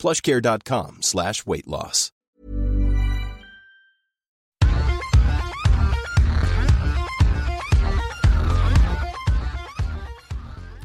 plushcare.com 0.00 1.02
slash 1.02 1.46
weight 1.46 1.68
loss. 1.68 2.10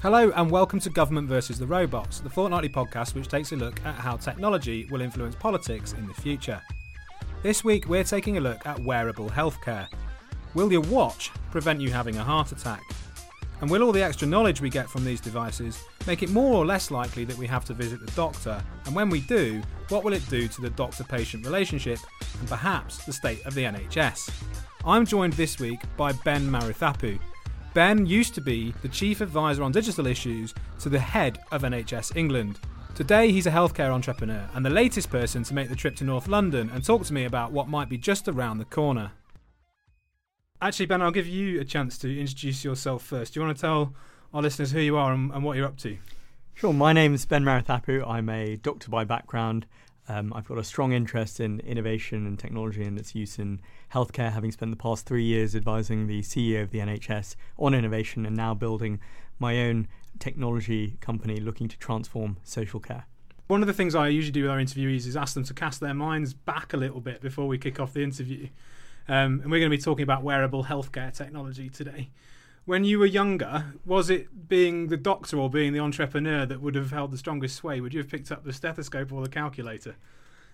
Hello 0.01 0.31
and 0.35 0.51
welcome 0.51 0.79
to 0.81 0.91
Government 0.91 1.27
versus 1.27 1.57
the 1.57 1.65
Robots, 1.65 2.19
the 2.19 2.29
fortnightly 2.29 2.69
podcast 2.69 3.15
which 3.15 3.27
takes 3.27 3.53
a 3.53 3.55
look 3.55 3.83
at 3.83 3.95
how 3.95 4.17
technology 4.17 4.87
will 4.91 5.01
influence 5.01 5.33
politics 5.33 5.93
in 5.93 6.05
the 6.05 6.13
future. 6.13 6.61
This 7.41 7.63
week 7.63 7.87
we're 7.87 8.03
taking 8.03 8.37
a 8.37 8.39
look 8.39 8.63
at 8.67 8.79
wearable 8.81 9.31
healthcare. 9.31 9.87
Will 10.53 10.71
your 10.71 10.81
watch 10.81 11.31
prevent 11.49 11.81
you 11.81 11.89
having 11.89 12.17
a 12.17 12.23
heart 12.23 12.51
attack? 12.51 12.83
And 13.65 13.71
will 13.71 13.81
all 13.81 13.91
the 13.91 14.03
extra 14.03 14.27
knowledge 14.27 14.61
we 14.61 14.69
get 14.69 14.87
from 14.87 15.03
these 15.03 15.19
devices 15.19 15.83
make 16.05 16.21
it 16.21 16.29
more 16.29 16.53
or 16.53 16.67
less 16.67 16.91
likely 16.91 17.25
that 17.25 17.35
we 17.35 17.47
have 17.47 17.65
to 17.65 17.73
visit 17.73 17.99
the 17.99 18.11
doctor? 18.11 18.63
And 18.85 18.93
when 18.93 19.09
we 19.09 19.21
do, 19.21 19.59
what 19.89 20.03
will 20.03 20.13
it 20.13 20.21
do 20.29 20.47
to 20.47 20.61
the 20.61 20.69
doctor 20.69 21.03
patient 21.03 21.43
relationship 21.43 21.97
and 22.39 22.47
perhaps 22.47 23.03
the 23.05 23.11
state 23.11 23.43
of 23.43 23.55
the 23.55 23.63
NHS? 23.63 24.29
I'm 24.85 25.03
joined 25.03 25.33
this 25.33 25.59
week 25.59 25.79
by 25.97 26.11
Ben 26.11 26.47
Maruthappu. 26.47 27.17
Ben 27.73 28.05
used 28.05 28.35
to 28.35 28.41
be 28.41 28.71
the 28.83 28.87
chief 28.87 29.19
advisor 29.19 29.63
on 29.63 29.71
digital 29.71 30.05
issues 30.05 30.53
to 30.81 30.87
the 30.87 30.99
head 30.99 31.39
of 31.51 31.63
NHS 31.63 32.15
England. 32.15 32.59
Today, 32.93 33.31
he's 33.31 33.47
a 33.47 33.51
healthcare 33.51 33.89
entrepreneur 33.89 34.47
and 34.53 34.63
the 34.63 34.69
latest 34.69 35.09
person 35.09 35.41
to 35.41 35.55
make 35.55 35.69
the 35.69 35.75
trip 35.75 35.95
to 35.95 36.03
North 36.03 36.27
London 36.27 36.69
and 36.71 36.83
talk 36.85 37.03
to 37.05 37.13
me 37.15 37.25
about 37.25 37.51
what 37.51 37.67
might 37.67 37.89
be 37.89 37.97
just 37.97 38.27
around 38.27 38.59
the 38.59 38.65
corner. 38.65 39.11
Actually, 40.65 40.87
Ben, 40.87 40.99
I'll 40.99 41.11
give 41.11 41.27
you 41.27 41.61
a 41.61 41.63
chance 41.63 41.95
to 41.99 42.19
introduce 42.19 42.63
yourself 42.63 43.03
first. 43.03 43.35
Do 43.35 43.39
you 43.39 43.45
want 43.45 43.55
to 43.55 43.61
tell 43.61 43.93
our 44.33 44.41
listeners 44.41 44.71
who 44.71 44.79
you 44.79 44.97
are 44.97 45.13
and, 45.13 45.31
and 45.31 45.43
what 45.43 45.57
you're 45.57 45.67
up 45.67 45.77
to? 45.77 45.95
Sure. 46.55 46.73
My 46.73 46.91
name 46.91 47.13
is 47.13 47.23
Ben 47.23 47.43
Maruthappu. 47.43 48.03
I'm 48.07 48.29
a 48.29 48.55
doctor 48.55 48.89
by 48.89 49.03
background. 49.03 49.67
Um, 50.09 50.33
I've 50.33 50.47
got 50.47 50.57
a 50.57 50.63
strong 50.63 50.91
interest 50.91 51.39
in 51.39 51.59
innovation 51.59 52.25
and 52.25 52.39
technology 52.39 52.83
and 52.83 52.97
its 52.97 53.13
use 53.13 53.37
in 53.37 53.61
healthcare, 53.93 54.31
having 54.31 54.51
spent 54.51 54.71
the 54.71 54.75
past 54.75 55.05
three 55.05 55.23
years 55.23 55.55
advising 55.55 56.07
the 56.07 56.23
CEO 56.23 56.63
of 56.63 56.71
the 56.71 56.79
NHS 56.79 57.35
on 57.59 57.75
innovation 57.75 58.25
and 58.25 58.35
now 58.35 58.55
building 58.55 58.99
my 59.37 59.61
own 59.61 59.87
technology 60.17 60.97
company 60.99 61.39
looking 61.39 61.67
to 61.67 61.77
transform 61.77 62.37
social 62.43 62.79
care. 62.79 63.05
One 63.45 63.61
of 63.61 63.67
the 63.67 63.73
things 63.73 63.93
I 63.93 64.07
usually 64.07 64.31
do 64.31 64.41
with 64.41 64.51
our 64.51 64.57
interviewees 64.57 65.05
is 65.05 65.15
ask 65.15 65.35
them 65.35 65.43
to 65.43 65.53
cast 65.53 65.79
their 65.79 65.93
minds 65.93 66.33
back 66.33 66.73
a 66.73 66.77
little 66.77 67.01
bit 67.01 67.21
before 67.21 67.47
we 67.47 67.59
kick 67.59 67.79
off 67.79 67.93
the 67.93 68.01
interview. 68.01 68.47
Um, 69.07 69.41
and 69.41 69.51
we're 69.51 69.59
going 69.59 69.71
to 69.71 69.77
be 69.77 69.81
talking 69.81 70.03
about 70.03 70.23
wearable 70.23 70.65
healthcare 70.65 71.15
technology 71.15 71.69
today. 71.69 72.09
When 72.65 72.83
you 72.83 72.97
were 72.97 73.05
younger, 73.05 73.73
was 73.85 74.09
it 74.09 74.47
being 74.47 74.87
the 74.87 74.97
doctor 74.97 75.37
or 75.37 75.49
being 75.49 75.73
the 75.73 75.79
entrepreneur 75.79 76.47
that 76.47 76.61
would 76.61 76.73
have 76.73 76.91
held 76.91 77.11
the 77.11 77.17
strongest 77.17 77.55
sway? 77.55 77.79
Would 77.79 77.93
you 77.93 77.99
have 77.99 78.09
picked 78.09 78.31
up 78.31 78.43
the 78.43 78.53
stethoscope 78.53 79.11
or 79.11 79.21
the 79.21 79.29
calculator? 79.29 79.95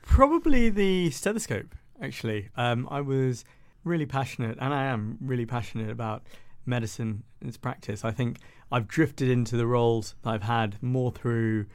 Probably 0.02 0.69
the 0.69 1.09
stethoscope, 1.11 1.73
actually. 2.02 2.49
Um, 2.58 2.88
I 2.91 2.99
was 2.99 3.45
really 3.85 4.05
passionate, 4.05 4.58
and 4.59 4.73
I 4.73 4.86
am 4.86 5.17
really 5.21 5.45
passionate 5.45 5.89
about 5.89 6.23
medicine 6.65 7.23
and 7.39 7.47
its 7.47 7.58
practice. 7.58 8.03
I 8.03 8.11
think 8.11 8.39
I've 8.71 8.87
drifted 8.87 9.30
into 9.30 9.55
the 9.55 9.65
roles 9.65 10.15
that 10.23 10.31
I've 10.31 10.43
had 10.43 10.81
more 10.83 11.11
through 11.11 11.67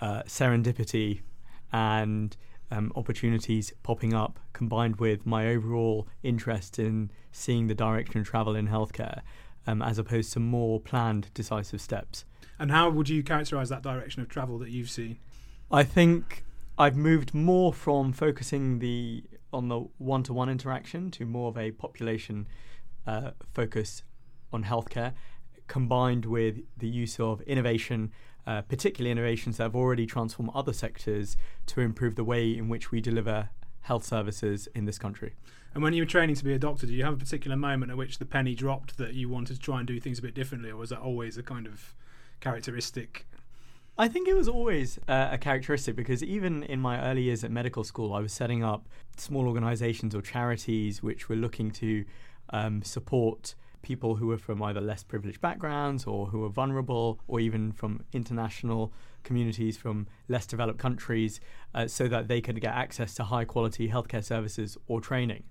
uh, 0.00 0.22
serendipity 0.24 1.22
and 1.72 2.36
um, 2.70 2.92
opportunities 2.94 3.72
popping 3.82 4.14
up, 4.14 4.38
combined 4.52 4.96
with 4.96 5.26
my 5.26 5.48
overall 5.48 6.06
interest 6.22 6.78
in 6.78 7.10
seeing 7.32 7.66
the 7.66 7.74
direction 7.74 8.20
of 8.20 8.26
travel 8.26 8.54
in 8.54 8.68
healthcare, 8.68 9.20
um, 9.66 9.82
as 9.82 9.98
opposed 9.98 10.32
to 10.32 10.40
more 10.40 10.80
planned, 10.80 11.32
decisive 11.34 11.80
steps. 11.80 12.24
And 12.58 12.70
how 12.70 12.90
would 12.90 13.08
you 13.08 13.22
characterize 13.22 13.68
that 13.70 13.82
direction 13.82 14.22
of 14.22 14.28
travel 14.28 14.58
that 14.58 14.70
you've 14.70 14.90
seen? 14.90 15.18
I 15.70 15.82
think 15.82 16.44
I've 16.78 16.96
moved 16.96 17.34
more 17.34 17.72
from 17.72 18.12
focusing 18.12 18.78
the 18.78 19.24
on 19.52 19.68
the 19.68 19.80
one-to-one 19.98 20.48
interaction 20.48 21.10
to 21.10 21.26
more 21.26 21.48
of 21.48 21.58
a 21.58 21.72
population 21.72 22.46
uh, 23.06 23.32
focus 23.52 24.04
on 24.52 24.62
healthcare, 24.64 25.12
combined 25.66 26.24
with 26.24 26.60
the 26.76 26.88
use 26.88 27.18
of 27.18 27.40
innovation 27.42 28.12
uh, 28.46 28.62
particularly 28.62 29.10
innovations 29.10 29.56
that 29.56 29.64
have 29.64 29.76
already 29.76 30.06
transformed 30.06 30.50
other 30.54 30.72
sectors 30.72 31.36
to 31.66 31.80
improve 31.80 32.16
the 32.16 32.24
way 32.24 32.56
in 32.56 32.68
which 32.68 32.90
we 32.90 33.00
deliver 33.00 33.50
health 33.82 34.04
services 34.04 34.68
in 34.74 34.84
this 34.84 34.98
country. 34.98 35.34
And 35.74 35.82
when 35.82 35.92
you 35.92 36.02
were 36.02 36.06
training 36.06 36.36
to 36.36 36.44
be 36.44 36.52
a 36.52 36.58
doctor, 36.58 36.86
did 36.86 36.94
you 36.94 37.04
have 37.04 37.14
a 37.14 37.18
particular 37.18 37.56
moment 37.56 37.90
at 37.90 37.96
which 37.96 38.18
the 38.18 38.26
penny 38.26 38.54
dropped 38.54 38.98
that 38.98 39.14
you 39.14 39.28
wanted 39.28 39.54
to 39.54 39.60
try 39.60 39.78
and 39.78 39.86
do 39.86 40.00
things 40.00 40.18
a 40.18 40.22
bit 40.22 40.34
differently, 40.34 40.70
or 40.70 40.76
was 40.76 40.90
that 40.90 41.00
always 41.00 41.36
a 41.36 41.42
kind 41.42 41.66
of 41.66 41.94
characteristic? 42.40 43.26
I 43.96 44.08
think 44.08 44.28
it 44.28 44.34
was 44.34 44.48
always 44.48 44.98
uh, 45.08 45.28
a 45.30 45.38
characteristic 45.38 45.94
because 45.94 46.24
even 46.24 46.62
in 46.62 46.80
my 46.80 47.00
early 47.02 47.22
years 47.22 47.44
at 47.44 47.50
medical 47.50 47.84
school, 47.84 48.14
I 48.14 48.20
was 48.20 48.32
setting 48.32 48.64
up 48.64 48.88
small 49.16 49.46
organizations 49.46 50.14
or 50.14 50.22
charities 50.22 51.02
which 51.02 51.28
were 51.28 51.36
looking 51.36 51.70
to 51.72 52.04
um, 52.48 52.82
support 52.82 53.54
people 53.82 54.16
who 54.16 54.30
are 54.30 54.38
from 54.38 54.62
either 54.62 54.80
less 54.80 55.02
privileged 55.02 55.40
backgrounds 55.40 56.04
or 56.04 56.26
who 56.26 56.44
are 56.44 56.48
vulnerable, 56.48 57.18
or 57.28 57.40
even 57.40 57.72
from 57.72 58.04
international 58.12 58.92
communities 59.22 59.76
from 59.76 60.06
less 60.28 60.46
developed 60.46 60.78
countries, 60.78 61.40
uh, 61.74 61.86
so 61.86 62.08
that 62.08 62.28
they 62.28 62.40
could 62.40 62.60
get 62.60 62.74
access 62.74 63.14
to 63.14 63.24
high 63.24 63.44
quality 63.44 63.88
healthcare 63.88 64.24
services 64.24 64.76
or 64.86 65.00
training. 65.00 65.44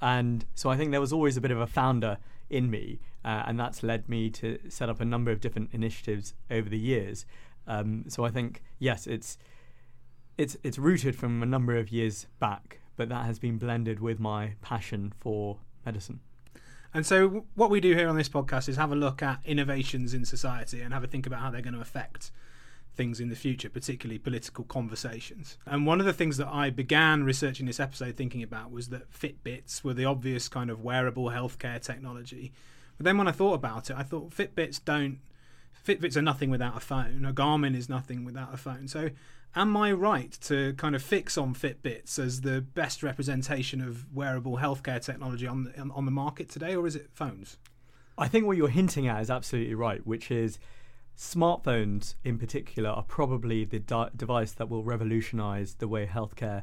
And 0.00 0.44
so 0.54 0.70
I 0.70 0.76
think 0.76 0.90
there 0.90 1.00
was 1.00 1.12
always 1.12 1.36
a 1.36 1.40
bit 1.40 1.50
of 1.50 1.60
a 1.60 1.66
founder 1.66 2.18
in 2.50 2.70
me, 2.70 3.00
uh, 3.24 3.44
and 3.46 3.58
that's 3.58 3.82
led 3.82 4.08
me 4.08 4.30
to 4.30 4.58
set 4.68 4.88
up 4.88 5.00
a 5.00 5.04
number 5.04 5.30
of 5.30 5.40
different 5.40 5.70
initiatives 5.72 6.34
over 6.50 6.68
the 6.68 6.78
years. 6.78 7.24
Um, 7.66 8.04
so 8.08 8.24
I 8.24 8.30
think 8.30 8.62
yes, 8.78 9.06
it's 9.06 9.38
it's 10.38 10.56
it's 10.62 10.78
rooted 10.78 11.14
from 11.14 11.42
a 11.42 11.46
number 11.46 11.76
of 11.76 11.90
years 11.90 12.26
back, 12.38 12.80
but 12.96 13.08
that 13.08 13.24
has 13.26 13.38
been 13.38 13.58
blended 13.58 14.00
with 14.00 14.18
my 14.18 14.54
passion 14.62 15.12
for 15.18 15.58
medicine. 15.84 16.20
And 16.94 17.06
so, 17.06 17.46
what 17.54 17.70
we 17.70 17.80
do 17.80 17.94
here 17.94 18.08
on 18.08 18.16
this 18.16 18.28
podcast 18.28 18.68
is 18.68 18.76
have 18.76 18.92
a 18.92 18.96
look 18.96 19.22
at 19.22 19.40
innovations 19.44 20.12
in 20.12 20.24
society 20.24 20.82
and 20.82 20.92
have 20.92 21.02
a 21.04 21.06
think 21.06 21.26
about 21.26 21.40
how 21.40 21.50
they're 21.50 21.62
going 21.62 21.74
to 21.74 21.80
affect 21.80 22.30
things 22.94 23.20
in 23.20 23.30
the 23.30 23.36
future, 23.36 23.70
particularly 23.70 24.18
political 24.18 24.64
conversations. 24.64 25.56
And 25.64 25.86
one 25.86 26.00
of 26.00 26.06
the 26.06 26.12
things 26.12 26.36
that 26.36 26.48
I 26.48 26.68
began 26.68 27.24
researching 27.24 27.66
this 27.66 27.80
episode 27.80 28.16
thinking 28.16 28.42
about 28.42 28.70
was 28.70 28.88
that 28.88 29.10
Fitbits 29.10 29.82
were 29.82 29.94
the 29.94 30.04
obvious 30.04 30.48
kind 30.48 30.70
of 30.70 30.82
wearable 30.82 31.30
healthcare 31.30 31.80
technology. 31.82 32.52
But 32.98 33.04
then 33.04 33.16
when 33.16 33.28
I 33.28 33.32
thought 33.32 33.54
about 33.54 33.88
it, 33.88 33.96
I 33.96 34.02
thought 34.02 34.30
Fitbits 34.30 34.80
don't. 34.84 35.20
Fitbits 35.86 36.16
are 36.16 36.22
nothing 36.22 36.50
without 36.50 36.76
a 36.76 36.80
phone. 36.80 37.24
A 37.24 37.32
Garmin 37.32 37.74
is 37.74 37.88
nothing 37.88 38.24
without 38.24 38.52
a 38.52 38.58
phone. 38.58 38.86
So 38.86 39.10
am 39.54 39.76
I 39.76 39.92
right 39.92 40.32
to 40.42 40.72
kind 40.74 40.94
of 40.94 41.02
fix 41.02 41.36
on 41.36 41.54
Fitbits 41.54 42.18
as 42.18 42.40
the 42.40 42.60
best 42.60 43.02
representation 43.02 43.80
of 43.80 44.12
wearable 44.14 44.58
healthcare 44.58 45.04
technology 45.04 45.46
on 45.46 45.64
the, 45.64 45.78
on 45.78 46.04
the 46.04 46.10
market 46.10 46.48
today, 46.48 46.74
or 46.74 46.86
is 46.86 46.96
it 46.96 47.10
phones? 47.12 47.58
I 48.16 48.28
think 48.28 48.46
what 48.46 48.56
you're 48.56 48.68
hinting 48.68 49.08
at 49.08 49.20
is 49.22 49.30
absolutely 49.30 49.74
right, 49.74 50.06
which 50.06 50.30
is 50.30 50.58
smartphones 51.16 52.14
in 52.24 52.38
particular 52.38 52.90
are 52.90 53.02
probably 53.02 53.64
the 53.64 53.78
di- 53.78 54.10
device 54.16 54.52
that 54.52 54.68
will 54.68 54.84
revolutionize 54.84 55.74
the 55.74 55.88
way 55.88 56.06
healthcare 56.06 56.62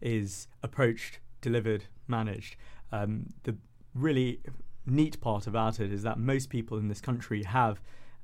is 0.00 0.48
approached, 0.62 1.20
delivered, 1.40 1.84
managed. 2.06 2.56
Um, 2.92 3.26
the 3.44 3.56
really 3.94 4.40
neat 4.86 5.20
part 5.20 5.46
about 5.46 5.80
it 5.80 5.92
is 5.92 6.02
that 6.02 6.18
most 6.18 6.48
people 6.48 6.78
in 6.78 6.88
this 6.88 7.00
country 7.00 7.42
have 7.44 7.80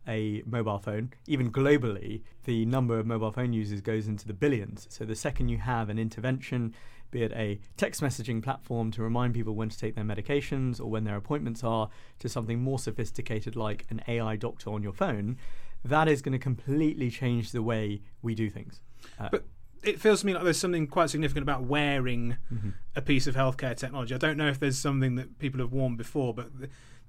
a 0.08 0.43
mobile 0.47 0.79
phone, 0.79 1.12
even 1.26 1.50
globally, 1.50 2.23
the 2.44 2.64
number 2.67 2.99
of 2.99 3.06
mobile 3.06 3.32
phone 3.32 3.53
users 3.53 3.81
goes 3.81 4.06
into 4.06 4.26
the 4.26 4.32
billions. 4.32 4.87
So 4.91 5.05
the 5.05 5.17
second 5.17 5.49
you 5.49 5.58
have 5.58 5.88
an 5.88 5.99
intervention, 5.99 6.75
be 7.11 7.23
it 7.23 7.32
a 7.32 7.61
text 7.76 8.00
messaging 8.00 8.43
platform 8.43 8.91
to 8.93 9.03
remind 9.03 9.35
people 9.35 9.55
when 9.55 9.69
to 9.69 9.79
take 9.79 9.94
their 9.94 10.05
medications 10.05 10.81
or 10.81 10.87
when 10.87 11.05
their 11.05 11.17
appointments 11.17 11.64
are, 11.64 11.88
to 12.19 12.29
something 12.29 12.61
more 12.61 12.79
sophisticated 12.79 13.56
like 13.56 13.87
an 13.91 14.03
AI 14.08 14.37
doctor 14.37 14.70
on 14.70 14.82
your 14.82 14.93
phone, 14.93 15.37
that 15.85 16.08
is 16.08 16.23
going 16.23 16.32
to 16.32 16.38
completely 16.38 17.11
change 17.11 17.53
the 17.53 17.62
way 17.62 18.03
we 18.23 18.35
do 18.35 18.50
things. 18.50 18.81
Uh, 19.19 19.29
but 19.31 19.44
it 19.82 20.00
feels 20.00 20.20
to 20.20 20.26
me 20.26 20.35
like 20.35 20.43
there's 20.43 20.58
something 20.58 20.87
quite 20.87 21.11
significant 21.11 21.43
about 21.43 21.64
wearing 21.64 22.37
mm-hmm. 22.53 22.70
a 22.94 23.03
piece 23.03 23.26
of 23.26 23.37
healthcare 23.37 23.76
technology. 23.76 24.14
I 24.14 24.19
don't 24.19 24.37
know 24.37 24.49
if 24.49 24.58
there's 24.58 24.79
something 24.79 25.14
that 25.17 25.38
people 25.38 25.61
have 25.61 25.73
worn 25.73 25.97
before, 25.97 26.35
but 26.35 26.49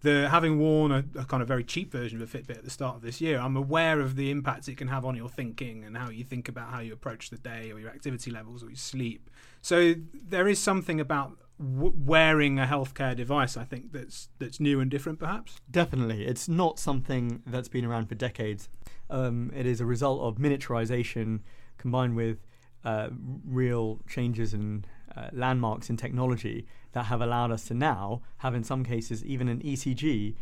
the 0.01 0.29
having 0.29 0.59
worn 0.59 0.91
a, 0.91 1.03
a, 1.17 1.25
kind 1.25 1.41
of 1.41 1.47
very 1.47 1.63
cheap 1.63 1.91
version 1.91 2.21
of 2.21 2.33
a 2.33 2.37
Fitbit 2.37 2.57
at 2.57 2.63
the 2.63 2.69
start 2.69 2.95
of 2.95 3.01
this 3.01 3.19
year, 3.19 3.39
I'm 3.39 3.57
aware 3.57 3.99
of 3.99 4.15
the 4.15 4.29
impact 4.29 4.67
it 4.67 4.77
can 4.77 4.87
have 4.87 5.05
on 5.05 5.15
your 5.15 5.29
thinking 5.29 5.83
and 5.83 5.97
how 5.97 6.09
you 6.09 6.23
think 6.23 6.47
about 6.47 6.69
how 6.69 6.79
you 6.79 6.93
approach 6.93 7.29
the 7.29 7.37
day 7.37 7.71
or 7.71 7.79
your 7.79 7.89
activity 7.89 8.29
levels 8.29 8.63
or 8.63 8.67
your 8.67 8.75
sleep. 8.75 9.29
So 9.61 9.95
there 10.13 10.47
is 10.47 10.59
something 10.59 10.99
about 10.99 11.37
w- 11.59 11.93
wearing 11.95 12.59
a 12.59 12.65
healthcare 12.65 13.15
device. 13.15 13.57
I 13.57 13.63
think 13.63 13.91
that's 13.91 14.29
that's 14.39 14.59
new 14.59 14.79
and 14.79 14.89
different, 14.91 15.19
perhaps. 15.19 15.59
Definitely, 15.69 16.25
it's 16.25 16.47
not 16.47 16.79
something 16.79 17.41
that's 17.47 17.69
been 17.69 17.85
around 17.85 18.07
for 18.07 18.15
decades. 18.15 18.69
Um, 19.09 19.51
it 19.55 19.65
is 19.65 19.81
a 19.81 19.85
result 19.85 20.21
of 20.21 20.35
miniaturization 20.35 21.39
combined 21.77 22.15
with 22.15 22.45
uh, 22.83 23.09
real 23.45 23.99
changes 24.07 24.53
in 24.53 24.85
uh, 25.15 25.29
landmarks 25.33 25.89
in 25.89 25.97
technology 25.97 26.67
that 26.97 27.05
have 27.05 27.21
allowed 27.21 27.51
us 27.51 27.65
to 27.65 27.75
now 27.75 28.23
have, 28.37 28.55
in 28.55 28.63
some 28.63 28.83
cases, 28.83 29.23
even 29.23 29.47
an 29.47 29.59
ECG 29.59 30.33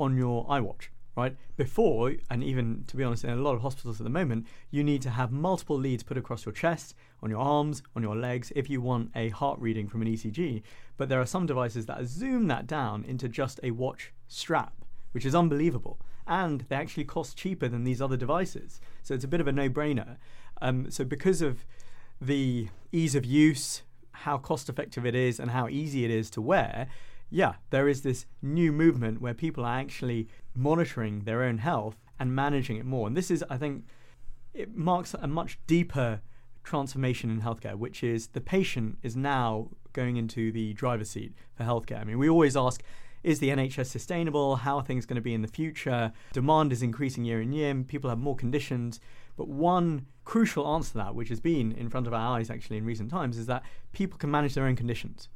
on 0.00 0.16
your 0.16 0.46
iWatch. 0.46 0.88
Right 1.14 1.36
before, 1.56 2.14
and 2.30 2.42
even 2.42 2.84
to 2.86 2.96
be 2.96 3.04
honest, 3.04 3.24
in 3.24 3.30
a 3.30 3.36
lot 3.36 3.56
of 3.56 3.60
hospitals 3.60 4.00
at 4.00 4.04
the 4.04 4.10
moment, 4.10 4.46
you 4.70 4.82
need 4.82 5.02
to 5.02 5.10
have 5.10 5.32
multiple 5.32 5.76
leads 5.76 6.02
put 6.02 6.16
across 6.16 6.46
your 6.46 6.54
chest, 6.54 6.94
on 7.22 7.28
your 7.28 7.40
arms, 7.40 7.82
on 7.94 8.02
your 8.02 8.16
legs, 8.16 8.52
if 8.56 8.70
you 8.70 8.80
want 8.80 9.10
a 9.14 9.28
heart 9.28 9.60
reading 9.60 9.86
from 9.86 10.00
an 10.00 10.08
ECG. 10.08 10.62
But 10.96 11.10
there 11.10 11.20
are 11.20 11.26
some 11.26 11.44
devices 11.44 11.84
that 11.86 12.06
zoom 12.06 12.46
that 12.46 12.66
down 12.66 13.04
into 13.04 13.28
just 13.28 13.60
a 13.62 13.72
watch 13.72 14.14
strap, 14.28 14.72
which 15.12 15.26
is 15.26 15.34
unbelievable 15.34 16.00
and 16.26 16.64
they 16.68 16.76
actually 16.76 17.04
cost 17.04 17.36
cheaper 17.36 17.68
than 17.68 17.84
these 17.84 18.00
other 18.00 18.16
devices. 18.16 18.80
So 19.02 19.14
it's 19.14 19.24
a 19.24 19.28
bit 19.28 19.40
of 19.40 19.48
a 19.48 19.52
no 19.52 19.68
brainer. 19.68 20.18
Um, 20.60 20.90
so, 20.90 21.02
because 21.04 21.40
of 21.40 21.64
the 22.20 22.68
ease 22.92 23.14
of 23.14 23.24
use, 23.24 23.82
how 24.24 24.38
cost 24.38 24.68
effective 24.68 25.06
it 25.06 25.14
is, 25.14 25.40
and 25.40 25.50
how 25.50 25.68
easy 25.68 26.04
it 26.04 26.10
is 26.10 26.30
to 26.30 26.40
wear, 26.40 26.88
yeah, 27.30 27.54
there 27.70 27.88
is 27.88 28.02
this 28.02 28.26
new 28.40 28.72
movement 28.72 29.20
where 29.20 29.34
people 29.34 29.64
are 29.64 29.78
actually 29.78 30.28
monitoring 30.54 31.24
their 31.24 31.42
own 31.42 31.58
health 31.58 31.96
and 32.18 32.34
managing 32.34 32.76
it 32.76 32.86
more. 32.86 33.06
And 33.06 33.16
this 33.16 33.30
is, 33.30 33.44
I 33.50 33.56
think, 33.58 33.84
it 34.54 34.74
marks 34.74 35.14
a 35.14 35.26
much 35.26 35.58
deeper 35.66 36.20
transformation 36.64 37.30
in 37.30 37.42
healthcare, 37.42 37.74
which 37.76 38.02
is 38.02 38.28
the 38.28 38.40
patient 38.40 38.98
is 39.02 39.16
now 39.16 39.68
going 39.92 40.16
into 40.16 40.50
the 40.52 40.72
driver's 40.72 41.10
seat 41.10 41.32
for 41.54 41.64
healthcare. 41.64 42.00
I 42.00 42.04
mean, 42.04 42.18
we 42.18 42.28
always 42.28 42.56
ask, 42.56 42.82
is 43.22 43.40
the 43.40 43.48
NHS 43.50 43.86
sustainable? 43.86 44.56
How 44.56 44.76
are 44.78 44.84
things 44.84 45.06
going 45.06 45.16
to 45.16 45.22
be 45.22 45.34
in 45.34 45.42
the 45.42 45.48
future? 45.48 46.12
Demand 46.32 46.72
is 46.72 46.82
increasing 46.82 47.24
year 47.24 47.40
in 47.40 47.52
year, 47.52 47.74
people 47.86 48.10
have 48.10 48.18
more 48.18 48.36
conditions. 48.36 49.00
But 49.38 49.48
one 49.48 50.06
crucial 50.24 50.66
answer 50.66 50.90
to 50.92 50.98
that, 50.98 51.14
which 51.14 51.28
has 51.28 51.40
been 51.40 51.70
in 51.70 51.88
front 51.88 52.08
of 52.08 52.12
our 52.12 52.36
eyes 52.36 52.50
actually 52.50 52.76
in 52.76 52.84
recent 52.84 53.08
times, 53.08 53.38
is 53.38 53.46
that 53.46 53.62
people 53.92 54.18
can 54.18 54.32
manage 54.32 54.54
their 54.54 54.66
own 54.66 54.74
conditions, 54.74 55.28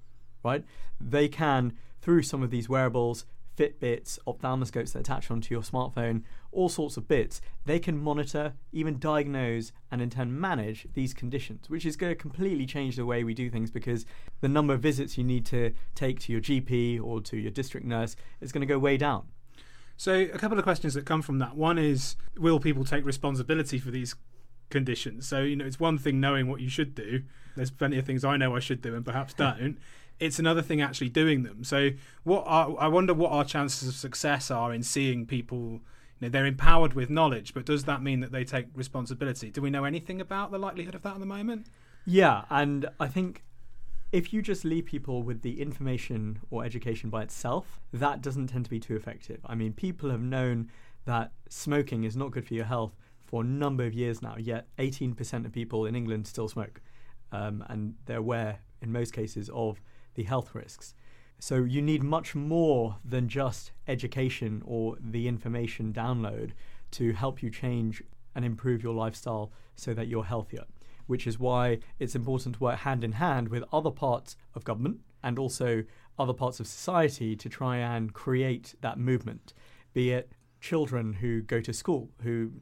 right? 0.45 0.65
They 1.01 1.29
can, 1.29 1.75
through 2.01 2.23
some 2.23 2.43
of 2.43 2.51
these 2.51 2.69
wearables, 2.69 3.25
Fitbits, 3.57 4.19
ophthalmoscopes 4.27 4.93
that 4.93 5.01
attach 5.01 5.31
onto 5.31 5.55
your 5.55 5.63
smartphone, 5.63 6.23
all 6.51 6.69
sorts 6.69 6.97
of 6.97 7.07
bits, 7.07 7.41
they 7.65 7.79
can 7.79 7.97
monitor, 7.97 8.55
even 8.73 8.99
diagnose, 8.99 9.73
and 9.91 10.03
in 10.03 10.11
turn 10.11 10.41
manage 10.41 10.87
these 10.95 11.15
conditions, 11.15 11.69
which 11.69 11.87
is 11.87 11.97
going 11.97 12.11
to 12.11 12.17
completely 12.17 12.67
change 12.67 12.97
the 12.97 13.07
way 13.07 13.23
we 13.23 13.35
do 13.35 13.51
things 13.51 13.71
because 13.71 14.05
the 14.41 14.49
number 14.49 14.75
of 14.75 14.81
visits 14.81 15.17
you 15.17 15.23
need 15.23 15.47
to 15.47 15.73
take 15.95 16.19
to 16.21 16.33
your 16.33 16.41
GP 16.41 17.01
or 17.01 17.21
to 17.21 17.37
your 17.37 17.51
district 17.53 17.87
nurse 17.87 18.17
is 18.41 18.51
going 18.51 18.63
to 18.63 18.67
go 18.67 18.79
way 18.79 18.97
down. 18.97 19.27
So, 20.03 20.15
a 20.15 20.37
couple 20.37 20.59
of 20.59 20.65
questions 20.65 20.95
that 20.95 21.07
come 21.07 21.23
from 21.23 21.39
that. 21.39 21.55
One 21.55 21.79
is 21.79 22.17
Will 22.37 22.59
people 22.59 22.85
take 22.85 23.05
responsibility 23.05 23.79
for 23.79 23.93
these 23.93 24.17
conditions? 24.69 25.29
So, 25.29 25.43
you 25.43 25.55
know, 25.55 25.65
it's 25.65 25.79
one 25.79 25.97
thing 25.97 26.19
knowing 26.19 26.49
what 26.49 26.61
you 26.61 26.69
should 26.69 26.97
do. 26.97 27.23
There's 27.55 27.71
plenty 27.71 27.99
of 27.99 28.05
things 28.05 28.25
I 28.25 28.37
know 28.37 28.57
I 28.57 28.59
should 28.59 28.83
do 28.83 28.97
and 28.97 29.05
perhaps 29.05 29.33
don't 29.33 29.79
it's 30.19 30.41
another 30.41 30.61
thing 30.61 30.81
actually 30.81 31.09
doing 31.09 31.45
them. 31.45 31.63
So 31.63 31.91
what 32.25 32.43
are, 32.47 32.77
I 32.81 32.89
wonder 32.89 33.15
what 33.15 33.31
our 33.31 33.45
chances 33.45 33.89
of 33.89 33.95
success 33.95 34.51
are 34.51 34.73
in 34.75 34.83
seeing 34.83 35.25
people. 35.25 35.59
You 35.59 35.81
know, 36.23 36.29
they're 36.31 36.47
empowered 36.47 36.95
with 36.95 37.09
knowledge, 37.09 37.55
but 37.55 37.65
does 37.65 37.85
that 37.85 38.03
mean 38.03 38.21
that 38.21 38.33
they 38.33 38.45
take 38.45 38.67
responsibility? 38.75 39.51
Do 39.51 39.63
we 39.63 39.71
know 39.71 39.85
anything 39.85 40.21
about 40.21 40.51
the 40.51 40.59
likelihood 40.59 40.97
of 40.97 41.03
that 41.03 41.15
at 41.15 41.21
the 41.21 41.27
moment? 41.27 41.67
Yeah, 42.07 42.43
and 42.51 42.89
I 42.99 43.07
think 43.07 43.45
if 44.13 44.33
you 44.33 44.43
just 44.43 44.65
leave 44.65 44.85
people 44.85 45.23
with 45.23 45.41
the 45.41 45.61
information 45.61 46.39
or 46.51 46.65
education 46.65 47.09
by 47.09 47.23
itself, 47.23 47.81
that 47.93 48.21
doesn't 48.21 48.49
tend 48.49 48.65
to 48.67 48.71
be 48.71 48.79
too 48.79 48.95
effective. 48.95 49.41
I 49.47 49.55
mean, 49.55 49.73
people 49.73 50.11
have 50.11 50.21
known 50.21 50.71
that 51.07 51.33
smoking 51.49 52.05
is 52.05 52.15
not 52.15 52.31
good 52.31 52.47
for 52.47 52.53
your 52.53 52.67
health 52.67 52.95
for 53.19 53.41
a 53.41 53.45
number 53.45 53.85
of 53.85 53.95
years 53.95 54.21
now, 54.21 54.37
yet 54.39 54.67
18% 54.79 55.47
of 55.47 55.53
people 55.53 55.87
in 55.87 55.97
England 55.97 56.27
still 56.27 56.47
smoke. 56.47 56.83
Um, 57.33 57.65
and 57.71 57.95
they're 58.05 58.19
aware, 58.19 58.59
in 58.83 58.93
most 58.93 59.15
cases, 59.15 59.49
of 59.55 59.81
the 60.15 60.25
health 60.25 60.55
risks. 60.55 60.95
So 61.39 61.57
you 61.57 61.81
need 61.81 62.03
much 62.03 62.35
more 62.35 62.99
than 63.03 63.29
just 63.29 63.73
education 63.89 64.63
or 64.67 64.97
the 65.01 65.27
information 65.27 65.93
download 65.93 66.53
to 66.93 67.15
help 67.15 67.43
you 67.43 67.51
change 67.51 68.03
and 68.35 68.45
improve 68.45 68.83
your 68.83 68.95
lifestyle 68.95 69.51
so 69.75 69.95
that 69.95 70.07
you're 70.07 70.25
healthier. 70.25 70.65
Which 71.07 71.27
is 71.27 71.39
why 71.39 71.79
it's 71.99 72.15
important 72.15 72.57
to 72.57 72.61
work 72.61 72.81
hand 72.81 73.05
in 73.05 73.13
hand 73.13 73.49
with 73.49 73.65
other 73.73 73.91
parts 73.91 74.37
of 74.55 74.65
government 74.65 75.01
and 75.23 75.39
also 75.39 75.85
other 76.19 76.33
parts 76.33 76.61
of 76.61 76.67
society 76.67 77.37
to 77.37 77.49
try 77.49 77.79
and 77.79 78.13
create 78.13 78.75
that 78.81 78.99
movement. 78.99 79.55
Be 79.93 80.11
it 80.11 80.33
children 80.61 81.15
who 81.15 81.43
go 81.43 81.61
to 81.61 81.73
school, 81.73 82.11
who, 82.23 82.53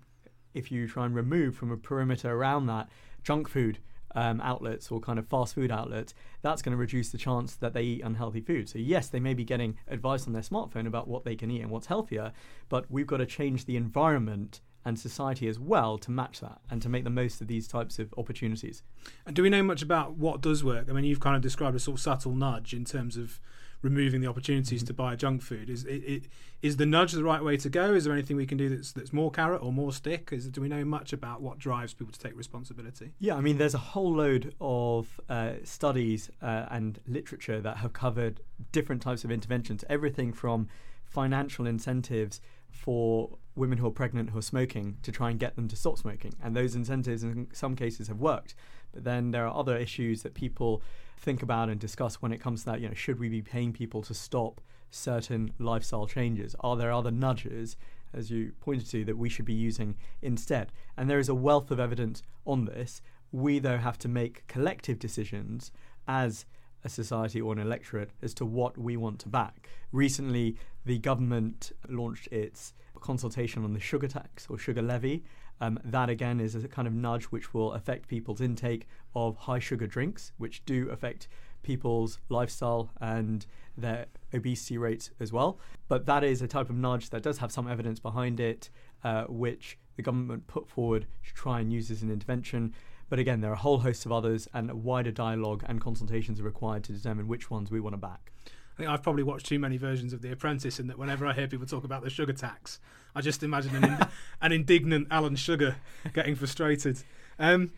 if 0.54 0.72
you 0.72 0.88
try 0.88 1.04
and 1.04 1.14
remove 1.14 1.54
from 1.54 1.70
a 1.70 1.76
perimeter 1.76 2.32
around 2.32 2.66
that 2.66 2.88
junk 3.22 3.48
food 3.48 3.78
um, 4.14 4.40
outlets 4.40 4.90
or 4.90 5.00
kind 5.00 5.18
of 5.18 5.26
fast 5.28 5.54
food 5.54 5.70
outlets, 5.70 6.14
that's 6.42 6.62
going 6.62 6.72
to 6.72 6.76
reduce 6.76 7.10
the 7.10 7.18
chance 7.18 7.54
that 7.56 7.74
they 7.74 7.82
eat 7.82 8.02
unhealthy 8.02 8.40
food. 8.40 8.68
So, 8.68 8.78
yes, 8.78 9.08
they 9.08 9.20
may 9.20 9.34
be 9.34 9.44
getting 9.44 9.76
advice 9.88 10.26
on 10.26 10.32
their 10.32 10.42
smartphone 10.42 10.86
about 10.86 11.08
what 11.08 11.24
they 11.24 11.36
can 11.36 11.50
eat 11.50 11.60
and 11.60 11.70
what's 11.70 11.86
healthier, 11.86 12.32
but 12.68 12.90
we've 12.90 13.06
got 13.06 13.18
to 13.18 13.26
change 13.26 13.66
the 13.66 13.76
environment 13.76 14.60
and 14.84 14.98
society 14.98 15.46
as 15.48 15.58
well 15.58 15.98
to 15.98 16.10
match 16.10 16.40
that 16.40 16.58
and 16.70 16.80
to 16.82 16.88
make 16.88 17.04
the 17.04 17.10
most 17.10 17.40
of 17.40 17.46
these 17.46 17.68
types 17.68 17.98
of 17.98 18.14
opportunities. 18.16 18.82
And 19.26 19.36
do 19.36 19.42
we 19.42 19.50
know 19.50 19.62
much 19.62 19.82
about 19.82 20.16
what 20.16 20.40
does 20.40 20.64
work? 20.64 20.88
I 20.88 20.92
mean, 20.92 21.04
you've 21.04 21.20
kind 21.20 21.36
of 21.36 21.42
described 21.42 21.76
a 21.76 21.80
sort 21.80 21.98
of 21.98 22.02
subtle 22.02 22.34
nudge 22.34 22.72
in 22.72 22.84
terms 22.84 23.16
of 23.16 23.40
removing 23.82 24.20
the 24.20 24.26
opportunities 24.26 24.80
mm-hmm. 24.80 24.88
to 24.88 24.94
buy 24.94 25.16
junk 25.16 25.42
food. 25.42 25.70
Is 25.70 25.84
it, 25.84 26.02
it, 26.04 26.22
is 26.62 26.76
the 26.76 26.86
nudge 26.86 27.12
the 27.12 27.24
right 27.24 27.42
way 27.42 27.56
to 27.58 27.68
go? 27.68 27.94
Is 27.94 28.04
there 28.04 28.12
anything 28.12 28.36
we 28.36 28.46
can 28.46 28.58
do 28.58 28.68
that's 28.68 28.92
that's 28.92 29.12
more 29.12 29.30
carrot 29.30 29.62
or 29.62 29.72
more 29.72 29.92
stick? 29.92 30.30
Is, 30.32 30.48
do 30.48 30.60
we 30.60 30.68
know 30.68 30.84
much 30.84 31.12
about 31.12 31.40
what 31.40 31.58
drives 31.58 31.94
people 31.94 32.12
to 32.12 32.18
take 32.18 32.36
responsibility? 32.36 33.12
Yeah, 33.18 33.36
I 33.36 33.40
mean, 33.40 33.58
there's 33.58 33.74
a 33.74 33.78
whole 33.78 34.14
load 34.14 34.54
of 34.60 35.20
uh, 35.28 35.54
studies 35.64 36.30
uh, 36.42 36.66
and 36.70 37.00
literature 37.06 37.60
that 37.60 37.78
have 37.78 37.92
covered 37.92 38.40
different 38.72 39.02
types 39.02 39.24
of 39.24 39.30
interventions. 39.30 39.84
Everything 39.88 40.32
from 40.32 40.68
financial 41.04 41.66
incentives 41.66 42.40
for 42.70 43.38
women 43.54 43.78
who 43.78 43.86
are 43.86 43.92
pregnant 43.92 44.30
who 44.30 44.38
are 44.38 44.42
smoking 44.42 44.96
to 45.02 45.12
try 45.12 45.30
and 45.30 45.38
get 45.38 45.56
them 45.56 45.68
to 45.68 45.76
stop 45.76 45.98
smoking, 45.98 46.32
and 46.42 46.56
those 46.56 46.74
incentives 46.74 47.22
in 47.22 47.48
some 47.52 47.76
cases 47.76 48.08
have 48.08 48.18
worked. 48.18 48.54
But 48.92 49.04
then 49.04 49.30
there 49.30 49.46
are 49.46 49.54
other 49.54 49.76
issues 49.76 50.22
that 50.22 50.34
people 50.34 50.82
think 51.18 51.42
about 51.42 51.68
and 51.68 51.78
discuss 51.78 52.16
when 52.16 52.32
it 52.32 52.40
comes 52.40 52.60
to 52.60 52.70
that. 52.70 52.80
You 52.80 52.88
know, 52.88 52.94
should 52.94 53.18
we 53.18 53.28
be 53.28 53.42
paying 53.42 53.72
people 53.72 54.02
to 54.02 54.14
stop 54.14 54.60
certain 54.90 55.52
lifestyle 55.58 56.06
changes? 56.06 56.56
Are 56.60 56.76
there 56.76 56.92
other 56.92 57.10
nudges, 57.10 57.76
as 58.12 58.30
you 58.30 58.52
pointed 58.60 58.90
to, 58.90 59.04
that 59.04 59.18
we 59.18 59.28
should 59.28 59.44
be 59.44 59.54
using 59.54 59.96
instead? 60.22 60.72
And 60.96 61.08
there 61.08 61.18
is 61.18 61.28
a 61.28 61.34
wealth 61.34 61.70
of 61.70 61.78
evidence 61.78 62.22
on 62.44 62.64
this. 62.64 63.02
We, 63.32 63.58
though, 63.58 63.78
have 63.78 63.98
to 63.98 64.08
make 64.08 64.46
collective 64.48 64.98
decisions 64.98 65.70
as 66.08 66.46
a 66.84 66.88
society 66.88 67.40
or 67.40 67.52
an 67.52 67.58
electorate 67.58 68.10
as 68.22 68.34
to 68.34 68.44
what 68.44 68.78
we 68.78 68.96
want 68.96 69.18
to 69.20 69.28
back. 69.28 69.68
Recently, 69.92 70.56
the 70.84 70.98
government 70.98 71.72
launched 71.88 72.28
its 72.28 72.74
consultation 73.00 73.64
on 73.64 73.72
the 73.72 73.80
sugar 73.80 74.08
tax 74.08 74.46
or 74.48 74.58
sugar 74.58 74.82
levy, 74.82 75.24
um, 75.60 75.78
that 75.84 76.08
again 76.08 76.40
is 76.40 76.54
a 76.54 76.68
kind 76.68 76.88
of 76.88 76.94
nudge 76.94 77.24
which 77.24 77.52
will 77.52 77.72
affect 77.72 78.08
people's 78.08 78.40
intake 78.40 78.86
of 79.14 79.36
high 79.36 79.58
sugar 79.58 79.86
drinks, 79.86 80.32
which 80.38 80.64
do 80.64 80.88
affect 80.88 81.28
people's 81.62 82.18
lifestyle 82.30 82.90
and 83.00 83.46
their 83.76 84.06
obesity 84.32 84.78
rates 84.78 85.10
as 85.20 85.32
well. 85.32 85.58
But 85.88 86.06
that 86.06 86.24
is 86.24 86.40
a 86.40 86.48
type 86.48 86.70
of 86.70 86.76
nudge 86.76 87.10
that 87.10 87.22
does 87.22 87.38
have 87.38 87.52
some 87.52 87.68
evidence 87.68 88.00
behind 88.00 88.40
it, 88.40 88.70
uh, 89.04 89.24
which 89.24 89.78
the 89.96 90.02
government 90.02 90.46
put 90.46 90.68
forward 90.68 91.06
to 91.26 91.34
try 91.34 91.60
and 91.60 91.70
use 91.70 91.90
as 91.90 92.02
an 92.02 92.10
intervention. 92.10 92.74
But 93.10 93.18
again, 93.18 93.40
there 93.40 93.50
are 93.50 93.54
a 93.54 93.58
whole 93.58 93.80
host 93.80 94.06
of 94.06 94.12
others, 94.12 94.48
and 94.54 94.70
a 94.70 94.76
wider 94.76 95.10
dialogue 95.10 95.64
and 95.66 95.80
consultations 95.80 96.40
are 96.40 96.44
required 96.44 96.84
to 96.84 96.92
determine 96.92 97.28
which 97.28 97.50
ones 97.50 97.70
we 97.70 97.80
want 97.80 97.92
to 97.94 97.98
back. 97.98 98.32
I 98.46 98.76
think 98.78 98.88
I've 98.88 99.02
probably 99.02 99.24
watched 99.24 99.46
too 99.46 99.58
many 99.58 99.76
versions 99.76 100.12
of 100.12 100.22
The 100.22 100.30
Apprentice, 100.30 100.78
and 100.78 100.88
that 100.88 100.98
whenever 100.98 101.26
I 101.26 101.34
hear 101.34 101.48
people 101.48 101.66
talk 101.66 101.84
about 101.84 102.02
the 102.02 102.08
sugar 102.08 102.32
tax, 102.32 102.78
I 103.14 103.20
just 103.20 103.42
imagine 103.42 103.74
an, 103.74 103.84
ind- 103.84 104.08
an 104.40 104.52
indignant 104.52 105.08
Alan 105.10 105.34
Sugar 105.34 105.76
getting 106.14 106.36
frustrated. 106.36 107.02
Um, 107.38 107.72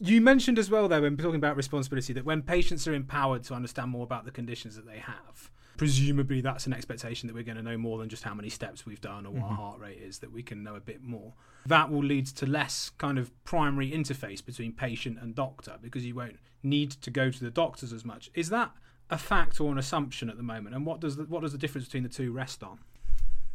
you 0.00 0.20
mentioned 0.20 0.58
as 0.58 0.68
well, 0.68 0.88
though, 0.88 1.02
when 1.02 1.16
talking 1.16 1.36
about 1.36 1.56
responsibility, 1.56 2.12
that 2.12 2.24
when 2.24 2.42
patients 2.42 2.88
are 2.88 2.94
empowered 2.94 3.44
to 3.44 3.54
understand 3.54 3.92
more 3.92 4.02
about 4.02 4.24
the 4.24 4.32
conditions 4.32 4.74
that 4.74 4.86
they 4.86 4.98
have, 4.98 5.50
presumably 5.76 6.40
that's 6.40 6.66
an 6.66 6.72
expectation 6.72 7.26
that 7.26 7.34
we're 7.34 7.42
going 7.42 7.56
to 7.56 7.62
know 7.62 7.76
more 7.76 7.98
than 7.98 8.08
just 8.08 8.22
how 8.22 8.34
many 8.34 8.48
steps 8.48 8.86
we've 8.86 9.00
done 9.00 9.26
or 9.26 9.30
what 9.30 9.42
mm-hmm. 9.42 9.52
our 9.52 9.70
heart 9.70 9.80
rate 9.80 9.98
is, 9.98 10.18
that 10.18 10.32
we 10.32 10.42
can 10.42 10.62
know 10.62 10.76
a 10.76 10.80
bit 10.80 11.02
more. 11.02 11.32
That 11.66 11.90
will 11.90 12.04
lead 12.04 12.26
to 12.26 12.46
less 12.46 12.90
kind 12.98 13.18
of 13.18 13.32
primary 13.44 13.90
interface 13.90 14.44
between 14.44 14.72
patient 14.72 15.18
and 15.20 15.34
doctor 15.34 15.76
because 15.80 16.04
you 16.04 16.14
won't 16.14 16.38
need 16.62 16.90
to 16.92 17.10
go 17.10 17.30
to 17.30 17.44
the 17.44 17.50
doctors 17.50 17.92
as 17.92 18.04
much. 18.04 18.30
Is 18.34 18.50
that 18.50 18.72
a 19.10 19.18
fact 19.18 19.60
or 19.60 19.70
an 19.72 19.78
assumption 19.78 20.30
at 20.30 20.36
the 20.36 20.42
moment, 20.42 20.74
and 20.74 20.86
what 20.86 21.00
does 21.00 21.16
the, 21.16 21.24
what 21.24 21.42
does 21.42 21.52
the 21.52 21.58
difference 21.58 21.86
between 21.86 22.02
the 22.02 22.08
two 22.08 22.32
rest 22.32 22.62
on? 22.62 22.78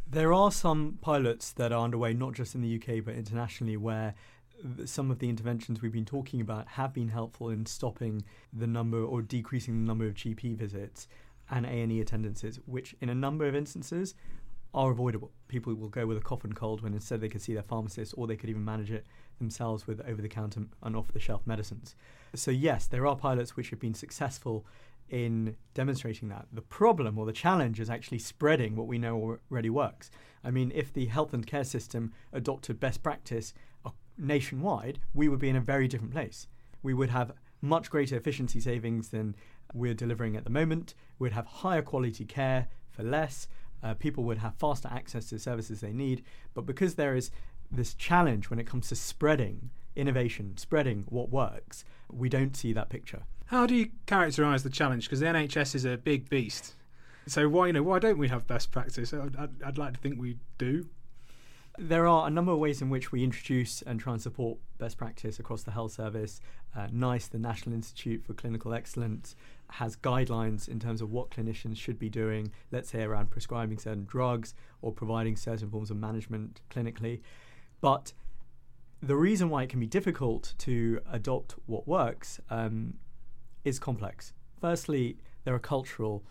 There 0.08 0.34
are 0.34 0.52
some 0.52 0.98
pilots 1.02 1.52
that 1.54 1.72
are 1.72 1.84
underway, 1.84 2.14
not 2.14 2.34
just 2.34 2.56
in 2.56 2.62
the 2.62 2.76
UK 2.76 3.04
but 3.06 3.14
internationally, 3.14 3.78
where 3.78 4.16
some 4.86 5.10
of 5.10 5.20
the 5.20 5.30
interventions 5.30 5.82
we've 5.82 5.94
been 5.94 6.06
talking 6.06 6.42
about 6.42 6.68
have 6.68 6.94
been 6.94 7.10
helpful 7.10 7.50
in 7.50 7.66
stopping 7.66 8.24
the 8.52 8.68
number 8.68 9.02
or 9.02 9.22
decreasing 9.22 9.82
the 9.82 9.88
number 9.88 10.06
of 10.06 10.16
GP 10.16 10.56
visits 10.58 11.08
and 11.50 11.66
A&E 11.66 12.00
attendances, 12.00 12.60
which 12.66 12.96
in 13.02 13.10
a 13.10 13.16
number 13.16 13.48
of 13.48 13.56
instances 13.56 14.16
are 14.74 14.92
avoidable. 14.92 15.32
People 15.48 15.74
will 15.74 15.90
go 15.90 16.06
with 16.06 16.18
a 16.18 16.22
cough 16.22 16.44
and 16.44 16.56
cold 16.56 16.82
when 16.82 16.94
instead 16.94 17.22
they 17.22 17.30
could 17.30 17.42
see 17.42 17.54
their 17.54 17.64
pharmacist 17.64 18.14
or 18.18 18.28
they 18.28 18.36
could 18.36 18.50
even 18.50 18.64
manage 18.64 18.92
it 18.92 19.06
themselves 19.40 19.88
with 19.88 20.00
over 20.02 20.22
the 20.22 20.30
counter 20.30 20.62
and 20.84 20.96
off 20.96 21.12
the 21.12 21.20
shelf 21.20 21.42
medicines. 21.46 21.96
So, 22.36 22.52
yes, 22.52 22.86
there 22.86 23.08
are 23.08 23.16
pilots 23.16 23.56
which 23.56 23.72
have 23.72 23.80
been 23.80 23.96
successful 23.96 24.66
in 25.10 25.56
demonstrating 25.74 26.30
that. 26.30 26.46
The 26.52 26.62
problem 26.62 27.18
or 27.18 27.26
the 27.26 27.34
challenge 27.34 27.80
is 27.80 27.90
actually 27.90 28.20
spreading 28.20 28.76
what 28.76 28.88
we 28.88 29.00
know 29.00 29.40
already 29.50 29.70
works. 29.70 30.12
I 30.44 30.52
mean, 30.52 30.72
if 30.76 30.94
the 30.94 31.08
health 31.08 31.34
and 31.34 31.46
care 31.46 31.64
system 31.64 32.14
adopted 32.32 32.80
best 32.80 33.02
practice 33.02 33.54
uh, 33.86 33.90
nationwide, 34.18 35.00
we 35.14 35.28
would 35.28 35.40
be 35.40 35.50
in 35.50 35.56
a 35.56 35.62
very 35.62 35.88
different 35.88 36.14
place. 36.14 36.48
We 36.84 36.94
would 36.94 37.10
have 37.10 37.34
much 37.62 37.90
greater 37.90 38.16
efficiency 38.16 38.60
savings 38.60 39.10
than 39.10 39.36
we're 39.74 39.94
delivering 39.94 40.36
at 40.36 40.44
the 40.44 40.50
moment. 40.50 40.94
We'd 41.18 41.34
have 41.34 41.46
higher 41.46 41.82
quality 41.82 42.26
care 42.26 42.68
for 42.90 43.04
less. 43.04 43.48
Uh, 43.82 43.94
people 43.94 44.24
would 44.26 44.40
have 44.40 44.56
faster 44.56 44.90
access 44.92 45.30
to 45.30 45.36
the 45.36 45.40
services 45.40 45.82
they 45.82 45.94
need. 45.94 46.24
But 46.54 46.66
because 46.66 46.96
there 46.96 47.16
is 47.16 47.32
this 47.72 47.94
challenge 47.94 48.50
when 48.50 48.60
it 48.60 48.68
comes 48.68 48.90
to 48.90 48.96
spreading 48.96 49.70
innovation, 49.96 50.58
spreading 50.58 51.06
what 51.10 51.30
works, 51.30 51.86
we 52.12 52.30
don't 52.30 52.56
see 52.56 52.74
that 52.74 52.90
picture. 52.90 53.24
How 53.46 53.66
do 53.66 53.76
you 53.76 53.90
characterise 54.06 54.64
the 54.64 54.70
challenge? 54.70 55.06
Because 55.06 55.20
the 55.22 55.28
NHS 55.28 55.76
is 55.76 55.86
a 55.86 55.98
big 55.98 56.30
beast. 56.30 56.76
So 57.28 57.48
why 57.48 57.68
you 57.68 57.74
know 57.74 57.84
why 57.84 58.00
don't 58.00 58.18
we 58.18 58.28
have 58.30 58.48
best 58.48 58.72
practice? 58.72 59.14
I'd, 59.14 59.36
I'd 59.64 59.78
like 59.78 59.94
to 59.94 60.00
think 60.00 60.20
we 60.20 60.38
do. 60.58 60.88
There 61.82 62.08
are 62.08 62.28
a 62.28 62.30
number 62.30 62.52
of 62.52 62.60
ways 62.60 62.82
in 62.82 62.90
which 62.90 63.14
we 63.14 63.24
introduce 63.24 63.82
and 63.84 64.02
try 64.02 64.12
and 64.12 64.22
support 64.22 64.60
best 64.80 64.98
practice 64.98 65.40
across 65.40 65.64
the 65.64 65.72
health 65.72 65.94
service. 65.94 66.42
Uh, 66.76 66.88
NICE, 66.92 67.30
the 67.30 67.40
National 67.40 67.74
Institute 67.74 68.22
for 68.22 68.34
Clinical 68.34 68.74
Excellence, 68.74 69.34
has 69.70 69.96
guidelines 69.96 70.68
in 70.68 70.78
terms 70.78 71.02
of 71.02 71.10
what 71.10 71.32
clinicians 71.32 71.78
should 71.78 71.98
be 71.98 72.10
doing, 72.10 72.52
let's 72.70 72.90
say 72.90 73.04
around 73.04 73.32
prescribing 73.32 73.78
certain 73.78 74.04
drugs 74.04 74.54
or 74.82 74.92
providing 74.92 75.38
certain 75.38 75.70
forms 75.70 75.90
of 75.90 75.96
management 75.96 76.60
clinically. 76.70 77.22
But 77.80 78.12
the 79.02 79.16
reason 79.16 79.50
why 79.50 79.64
it 79.64 79.70
can 79.70 79.80
be 79.80 79.88
difficult 79.88 80.56
to 80.58 81.00
adopt 81.10 81.56
what 81.66 81.88
works 81.88 82.42
um, 82.50 82.96
is 83.64 83.80
complex. 83.80 84.34
Firstly, 84.60 85.16
there 85.46 85.56
are 85.56 85.60
cultural 85.60 86.26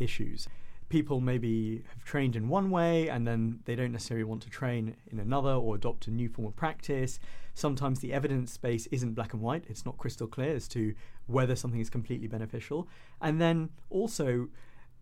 issues. 0.00 0.48
People 0.88 1.20
maybe 1.20 1.84
have 1.92 2.04
trained 2.04 2.34
in 2.34 2.48
one 2.48 2.70
way 2.70 3.08
and 3.08 3.26
then 3.26 3.60
they 3.64 3.74
don't 3.74 3.92
necessarily 3.92 4.24
want 4.24 4.42
to 4.42 4.50
train 4.50 4.96
in 5.10 5.18
another 5.18 5.50
or 5.50 5.74
adopt 5.74 6.06
a 6.06 6.10
new 6.10 6.28
form 6.28 6.48
of 6.48 6.56
practice. 6.56 7.20
Sometimes 7.54 8.00
the 8.00 8.12
evidence 8.12 8.56
base 8.56 8.86
isn't 8.86 9.14
black 9.14 9.32
and 9.34 9.42
white, 9.42 9.64
it's 9.68 9.84
not 9.84 9.98
crystal 9.98 10.26
clear 10.26 10.54
as 10.54 10.68
to 10.68 10.94
whether 11.26 11.54
something 11.54 11.80
is 11.80 11.90
completely 11.90 12.26
beneficial. 12.26 12.88
And 13.20 13.40
then 13.40 13.70
also, 13.90 14.48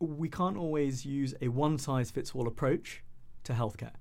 we 0.01 0.29
can't 0.29 0.57
always 0.57 1.07
use 1.07 1.35
a 1.41 1.49
one 1.49 1.79
size 1.79 2.11
fits 2.11 2.35
all 2.35 2.49
approach 2.49 3.05
to 3.45 3.53
healthcare. 3.53 3.93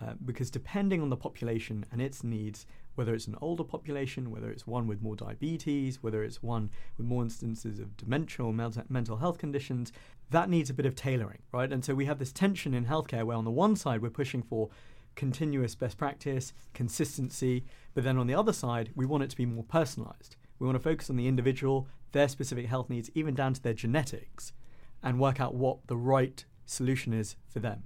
Uh, 0.00 0.12
because 0.24 0.48
depending 0.48 1.02
on 1.02 1.10
the 1.10 1.16
population 1.16 1.84
and 1.90 2.00
its 2.00 2.22
needs, 2.22 2.66
whether 2.94 3.14
it's 3.14 3.26
an 3.26 3.36
older 3.40 3.64
population, 3.64 4.30
whether 4.30 4.48
it's 4.48 4.66
one 4.66 4.86
with 4.86 5.02
more 5.02 5.16
diabetes, 5.16 6.02
whether 6.02 6.22
it's 6.22 6.40
one 6.40 6.70
with 6.96 7.06
more 7.06 7.22
instances 7.22 7.80
of 7.80 7.96
dementia 7.96 8.46
or 8.46 8.52
mental 8.52 9.16
health 9.16 9.38
conditions, 9.38 9.92
that 10.30 10.48
needs 10.48 10.70
a 10.70 10.74
bit 10.74 10.86
of 10.86 10.94
tailoring, 10.94 11.42
right? 11.52 11.72
And 11.72 11.84
so 11.84 11.94
we 11.94 12.04
have 12.04 12.20
this 12.20 12.32
tension 12.32 12.74
in 12.74 12.86
healthcare 12.86 13.24
where 13.24 13.36
on 13.36 13.44
the 13.44 13.50
one 13.50 13.74
side 13.74 14.00
we're 14.00 14.10
pushing 14.10 14.42
for 14.42 14.68
continuous 15.16 15.74
best 15.74 15.98
practice, 15.98 16.52
consistency, 16.74 17.64
but 17.94 18.04
then 18.04 18.18
on 18.18 18.28
the 18.28 18.34
other 18.34 18.52
side 18.52 18.90
we 18.94 19.04
want 19.04 19.24
it 19.24 19.30
to 19.30 19.36
be 19.36 19.46
more 19.46 19.64
personalized. 19.64 20.36
We 20.60 20.66
want 20.66 20.76
to 20.76 20.82
focus 20.82 21.10
on 21.10 21.16
the 21.16 21.26
individual, 21.26 21.88
their 22.12 22.28
specific 22.28 22.66
health 22.66 22.88
needs, 22.88 23.10
even 23.14 23.34
down 23.34 23.54
to 23.54 23.62
their 23.62 23.74
genetics, 23.74 24.52
and 25.02 25.18
work 25.18 25.40
out 25.40 25.54
what 25.54 25.86
the 25.88 25.96
right 25.96 26.44
solution 26.66 27.12
is 27.12 27.34
for 27.48 27.58
them. 27.58 27.82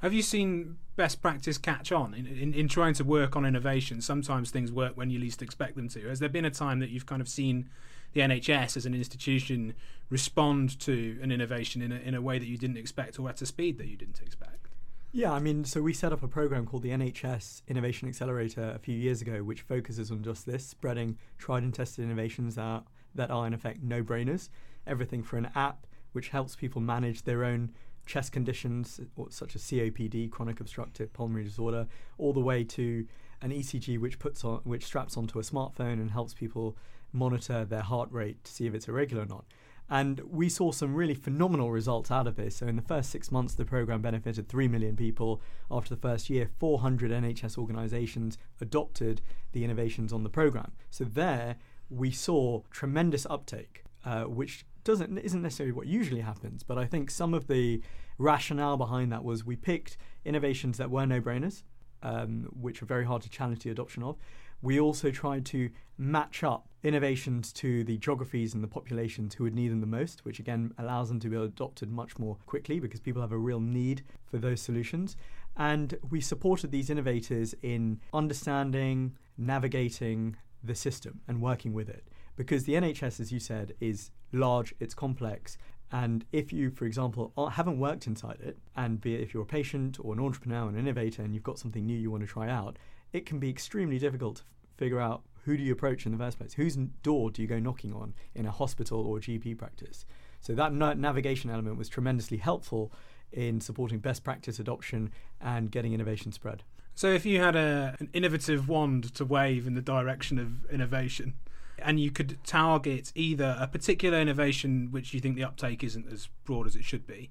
Have 0.00 0.12
you 0.12 0.22
seen 0.22 0.78
best 0.96 1.20
practice 1.20 1.58
catch 1.58 1.92
on 1.92 2.14
in, 2.14 2.26
in, 2.26 2.54
in, 2.54 2.68
trying 2.68 2.94
to 2.94 3.04
work 3.04 3.36
on 3.36 3.44
innovation? 3.44 4.00
Sometimes 4.00 4.50
things 4.50 4.72
work 4.72 4.96
when 4.96 5.10
you 5.10 5.18
least 5.18 5.42
expect 5.42 5.76
them 5.76 5.88
to. 5.90 6.08
Has 6.08 6.18
there 6.18 6.28
been 6.28 6.44
a 6.44 6.50
time 6.50 6.80
that 6.80 6.90
you've 6.90 7.06
kind 7.06 7.20
of 7.20 7.28
seen 7.28 7.68
the 8.12 8.20
NHS 8.20 8.76
as 8.76 8.86
an 8.86 8.94
institution 8.94 9.74
respond 10.08 10.78
to 10.80 11.18
an 11.22 11.32
innovation 11.32 11.82
in 11.82 11.92
a, 11.92 11.96
in 11.96 12.14
a 12.14 12.22
way 12.22 12.38
that 12.38 12.46
you 12.46 12.56
didn't 12.56 12.76
expect 12.76 13.18
or 13.18 13.28
at 13.28 13.42
a 13.42 13.46
speed 13.46 13.78
that 13.78 13.88
you 13.88 13.96
didn't 13.96 14.20
expect? 14.20 14.68
Yeah, 15.16 15.32
I 15.32 15.38
mean, 15.38 15.64
so 15.64 15.80
we 15.80 15.92
set 15.92 16.12
up 16.12 16.24
a 16.24 16.28
program 16.28 16.66
called 16.66 16.82
the 16.82 16.90
NHS 16.90 17.62
Innovation 17.68 18.08
Accelerator 18.08 18.72
a 18.74 18.80
few 18.80 18.96
years 18.96 19.22
ago, 19.22 19.44
which 19.44 19.60
focuses 19.60 20.10
on 20.10 20.24
just 20.24 20.44
this 20.44 20.66
spreading 20.66 21.18
tried 21.38 21.62
and 21.62 21.72
tested 21.72 22.04
innovations 22.04 22.56
that, 22.56 22.82
that 23.14 23.30
are, 23.30 23.46
in 23.46 23.54
effect, 23.54 23.80
no 23.80 24.02
brainers. 24.02 24.48
Everything 24.88 25.22
for 25.22 25.36
an 25.36 25.50
app 25.54 25.86
which 26.14 26.30
helps 26.30 26.56
people 26.56 26.80
manage 26.80 27.22
their 27.22 27.44
own 27.44 27.72
chest 28.06 28.32
conditions 28.32 29.00
such 29.30 29.56
as 29.56 29.62
COPD, 29.62 30.30
chronic 30.30 30.60
obstructive 30.60 31.12
pulmonary 31.12 31.44
disorder, 31.44 31.86
all 32.18 32.32
the 32.32 32.40
way 32.40 32.64
to 32.64 33.06
an 33.42 33.50
ECG 33.50 33.98
which 33.98 34.18
puts 34.18 34.44
on 34.44 34.60
which 34.64 34.84
straps 34.84 35.16
onto 35.16 35.38
a 35.38 35.42
smartphone 35.42 35.94
and 35.94 36.10
helps 36.10 36.34
people 36.34 36.76
monitor 37.12 37.64
their 37.64 37.82
heart 37.82 38.10
rate 38.10 38.42
to 38.44 38.52
see 38.52 38.66
if 38.66 38.74
it's 38.74 38.88
irregular 38.88 39.22
or 39.22 39.26
not. 39.26 39.44
And 39.90 40.20
we 40.20 40.48
saw 40.48 40.72
some 40.72 40.94
really 40.94 41.14
phenomenal 41.14 41.70
results 41.70 42.10
out 42.10 42.26
of 42.26 42.36
this. 42.36 42.56
So, 42.56 42.66
in 42.66 42.76
the 42.76 42.82
first 42.82 43.10
six 43.10 43.30
months, 43.30 43.54
the 43.54 43.66
program 43.66 44.00
benefited 44.00 44.48
3 44.48 44.66
million 44.66 44.96
people. 44.96 45.42
After 45.70 45.94
the 45.94 46.00
first 46.00 46.30
year, 46.30 46.48
400 46.58 47.10
NHS 47.10 47.58
organisations 47.58 48.38
adopted 48.62 49.20
the 49.52 49.62
innovations 49.62 50.12
on 50.12 50.22
the 50.22 50.30
program. 50.30 50.72
So, 50.90 51.04
there 51.04 51.56
we 51.90 52.10
saw 52.10 52.62
tremendous 52.70 53.26
uptake, 53.28 53.84
uh, 54.06 54.22
which 54.24 54.64
doesn't 54.84 55.18
isn't 55.18 55.42
necessarily 55.42 55.72
what 55.72 55.86
usually 55.86 56.20
happens, 56.20 56.62
but 56.62 56.78
I 56.78 56.86
think 56.86 57.10
some 57.10 57.34
of 57.34 57.46
the 57.46 57.82
rationale 58.18 58.76
behind 58.76 59.10
that 59.12 59.24
was 59.24 59.44
we 59.44 59.56
picked 59.56 59.96
innovations 60.24 60.78
that 60.78 60.90
were 60.90 61.06
no-brainers, 61.06 61.62
um, 62.02 62.48
which 62.58 62.82
are 62.82 62.86
very 62.86 63.04
hard 63.04 63.22
to 63.22 63.30
challenge 63.30 63.64
the 63.64 63.70
adoption 63.70 64.02
of. 64.02 64.16
We 64.62 64.80
also 64.80 65.10
tried 65.10 65.44
to 65.46 65.70
match 65.98 66.42
up 66.42 66.68
innovations 66.82 67.52
to 67.54 67.84
the 67.84 67.98
geographies 67.98 68.54
and 68.54 68.62
the 68.62 68.68
populations 68.68 69.34
who 69.34 69.44
would 69.44 69.54
need 69.54 69.70
them 69.70 69.80
the 69.80 69.86
most, 69.86 70.24
which 70.24 70.38
again 70.38 70.72
allows 70.78 71.08
them 71.08 71.20
to 71.20 71.28
be 71.28 71.36
adopted 71.36 71.90
much 71.90 72.18
more 72.18 72.36
quickly 72.46 72.80
because 72.80 73.00
people 73.00 73.20
have 73.20 73.32
a 73.32 73.38
real 73.38 73.60
need 73.60 74.02
for 74.24 74.38
those 74.38 74.60
solutions. 74.60 75.16
And 75.56 75.98
we 76.10 76.20
supported 76.20 76.70
these 76.70 76.90
innovators 76.90 77.54
in 77.62 78.00
understanding, 78.12 79.16
navigating 79.36 80.36
the 80.62 80.74
system 80.74 81.20
and 81.28 81.40
working 81.40 81.72
with 81.72 81.88
it. 81.88 82.08
Because 82.36 82.64
the 82.64 82.74
NHS, 82.74 83.20
as 83.20 83.32
you 83.32 83.38
said, 83.38 83.74
is 83.80 84.10
large, 84.32 84.74
it's 84.80 84.94
complex. 84.94 85.56
And 85.92 86.24
if 86.32 86.52
you, 86.52 86.70
for 86.70 86.86
example, 86.86 87.32
haven't 87.52 87.78
worked 87.78 88.06
inside 88.06 88.38
it, 88.40 88.58
and 88.74 89.00
be 89.00 89.14
it 89.14 89.20
if 89.20 89.32
you're 89.32 89.44
a 89.44 89.46
patient 89.46 89.98
or 90.00 90.14
an 90.14 90.20
entrepreneur 90.20 90.68
an 90.68 90.76
innovator 90.76 91.22
and 91.22 91.32
you've 91.32 91.44
got 91.44 91.58
something 91.58 91.86
new 91.86 91.96
you 91.96 92.10
want 92.10 92.22
to 92.22 92.26
try 92.26 92.48
out, 92.48 92.78
it 93.12 93.26
can 93.26 93.38
be 93.38 93.48
extremely 93.48 93.98
difficult 93.98 94.38
to 94.38 94.42
figure 94.76 95.00
out 95.00 95.22
who 95.44 95.56
do 95.56 95.62
you 95.62 95.72
approach 95.72 96.06
in 96.06 96.12
the 96.12 96.18
first 96.18 96.38
place? 96.38 96.54
Whose 96.54 96.76
door 97.02 97.30
do 97.30 97.42
you 97.42 97.48
go 97.48 97.58
knocking 97.58 97.92
on 97.92 98.14
in 98.34 98.46
a 98.46 98.50
hospital 98.50 99.06
or 99.06 99.18
GP 99.18 99.58
practice? 99.58 100.04
So 100.40 100.54
that 100.54 100.72
na- 100.72 100.94
navigation 100.94 101.50
element 101.50 101.76
was 101.76 101.88
tremendously 101.88 102.38
helpful 102.38 102.92
in 103.30 103.60
supporting 103.60 103.98
best 103.98 104.24
practice 104.24 104.58
adoption 104.58 105.12
and 105.40 105.70
getting 105.70 105.92
innovation 105.92 106.32
spread. 106.32 106.62
So 106.94 107.08
if 107.08 107.26
you 107.26 107.40
had 107.40 107.56
a, 107.56 107.96
an 107.98 108.08
innovative 108.12 108.68
wand 108.68 109.14
to 109.14 109.24
wave 109.24 109.66
in 109.66 109.74
the 109.74 109.82
direction 109.82 110.38
of 110.38 110.64
innovation, 110.70 111.34
and 111.78 112.00
you 112.00 112.10
could 112.10 112.38
target 112.44 113.12
either 113.14 113.56
a 113.58 113.66
particular 113.66 114.20
innovation 114.20 114.88
which 114.90 115.14
you 115.14 115.20
think 115.20 115.36
the 115.36 115.44
uptake 115.44 115.82
isn't 115.84 116.10
as 116.12 116.28
broad 116.44 116.66
as 116.66 116.76
it 116.76 116.84
should 116.84 117.06
be, 117.06 117.30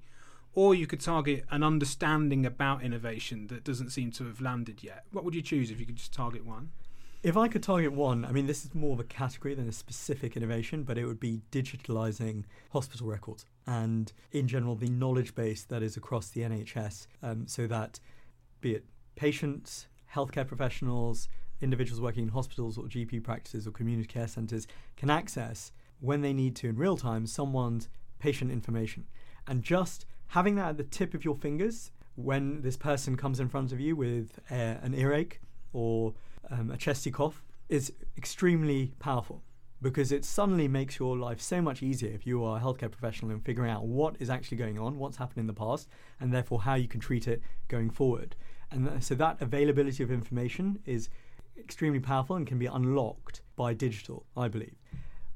or 0.54 0.74
you 0.74 0.86
could 0.86 1.00
target 1.00 1.44
an 1.50 1.62
understanding 1.62 2.46
about 2.46 2.82
innovation 2.82 3.48
that 3.48 3.64
doesn't 3.64 3.90
seem 3.90 4.10
to 4.12 4.24
have 4.24 4.40
landed 4.40 4.82
yet. 4.82 5.04
What 5.12 5.24
would 5.24 5.34
you 5.34 5.42
choose 5.42 5.70
if 5.70 5.80
you 5.80 5.86
could 5.86 5.96
just 5.96 6.12
target 6.12 6.44
one? 6.44 6.70
If 7.22 7.38
I 7.38 7.48
could 7.48 7.62
target 7.62 7.92
one, 7.92 8.26
I 8.26 8.32
mean, 8.32 8.46
this 8.46 8.66
is 8.66 8.74
more 8.74 8.92
of 8.92 9.00
a 9.00 9.04
category 9.04 9.54
than 9.54 9.66
a 9.66 9.72
specific 9.72 10.36
innovation, 10.36 10.82
but 10.82 10.98
it 10.98 11.06
would 11.06 11.18
be 11.18 11.40
digitalizing 11.50 12.44
hospital 12.70 13.06
records 13.06 13.46
and, 13.66 14.12
in 14.30 14.46
general, 14.46 14.74
the 14.74 14.90
knowledge 14.90 15.34
base 15.34 15.64
that 15.64 15.82
is 15.82 15.96
across 15.96 16.28
the 16.28 16.42
NHS 16.42 17.06
um, 17.22 17.46
so 17.46 17.66
that, 17.66 17.98
be 18.60 18.74
it 18.74 18.84
patients, 19.16 19.86
healthcare 20.14 20.46
professionals, 20.46 21.30
individuals 21.60 22.00
working 22.00 22.24
in 22.24 22.28
hospitals 22.30 22.78
or 22.78 22.84
GP 22.84 23.22
practices 23.22 23.66
or 23.66 23.70
community 23.70 24.06
care 24.06 24.28
centres 24.28 24.66
can 24.96 25.10
access 25.10 25.72
when 26.00 26.20
they 26.20 26.32
need 26.32 26.56
to 26.56 26.68
in 26.68 26.76
real 26.76 26.96
time 26.96 27.26
someone's 27.26 27.88
patient 28.18 28.50
information. 28.50 29.06
And 29.46 29.62
just 29.62 30.06
having 30.28 30.56
that 30.56 30.70
at 30.70 30.76
the 30.76 30.84
tip 30.84 31.14
of 31.14 31.24
your 31.24 31.34
fingers 31.34 31.90
when 32.16 32.62
this 32.62 32.76
person 32.76 33.16
comes 33.16 33.40
in 33.40 33.48
front 33.48 33.72
of 33.72 33.80
you 33.80 33.96
with 33.96 34.38
a, 34.50 34.78
an 34.82 34.94
earache 34.94 35.40
or 35.72 36.14
um, 36.50 36.70
a 36.70 36.76
chesty 36.76 37.10
cough 37.10 37.42
is 37.68 37.92
extremely 38.16 38.92
powerful 38.98 39.42
because 39.82 40.12
it 40.12 40.24
suddenly 40.24 40.66
makes 40.66 40.98
your 40.98 41.16
life 41.16 41.40
so 41.40 41.60
much 41.60 41.82
easier 41.82 42.10
if 42.10 42.26
you 42.26 42.42
are 42.42 42.56
a 42.56 42.60
healthcare 42.60 42.90
professional 42.90 43.30
in 43.30 43.40
figuring 43.40 43.70
out 43.70 43.84
what 43.84 44.16
is 44.18 44.30
actually 44.30 44.56
going 44.56 44.78
on, 44.78 44.98
what's 44.98 45.18
happened 45.18 45.38
in 45.38 45.46
the 45.46 45.52
past, 45.52 45.88
and 46.20 46.32
therefore 46.32 46.62
how 46.62 46.74
you 46.74 46.88
can 46.88 47.00
treat 47.00 47.28
it 47.28 47.42
going 47.68 47.90
forward. 47.90 48.34
And 48.70 48.88
th- 48.88 49.02
so 49.02 49.14
that 49.16 49.42
availability 49.42 50.02
of 50.02 50.10
information 50.10 50.78
is 50.86 51.10
extremely 51.58 52.00
powerful 52.00 52.36
and 52.36 52.46
can 52.46 52.58
be 52.58 52.66
unlocked 52.66 53.42
by 53.56 53.74
digital, 53.74 54.26
I 54.36 54.48
believe. 54.48 54.76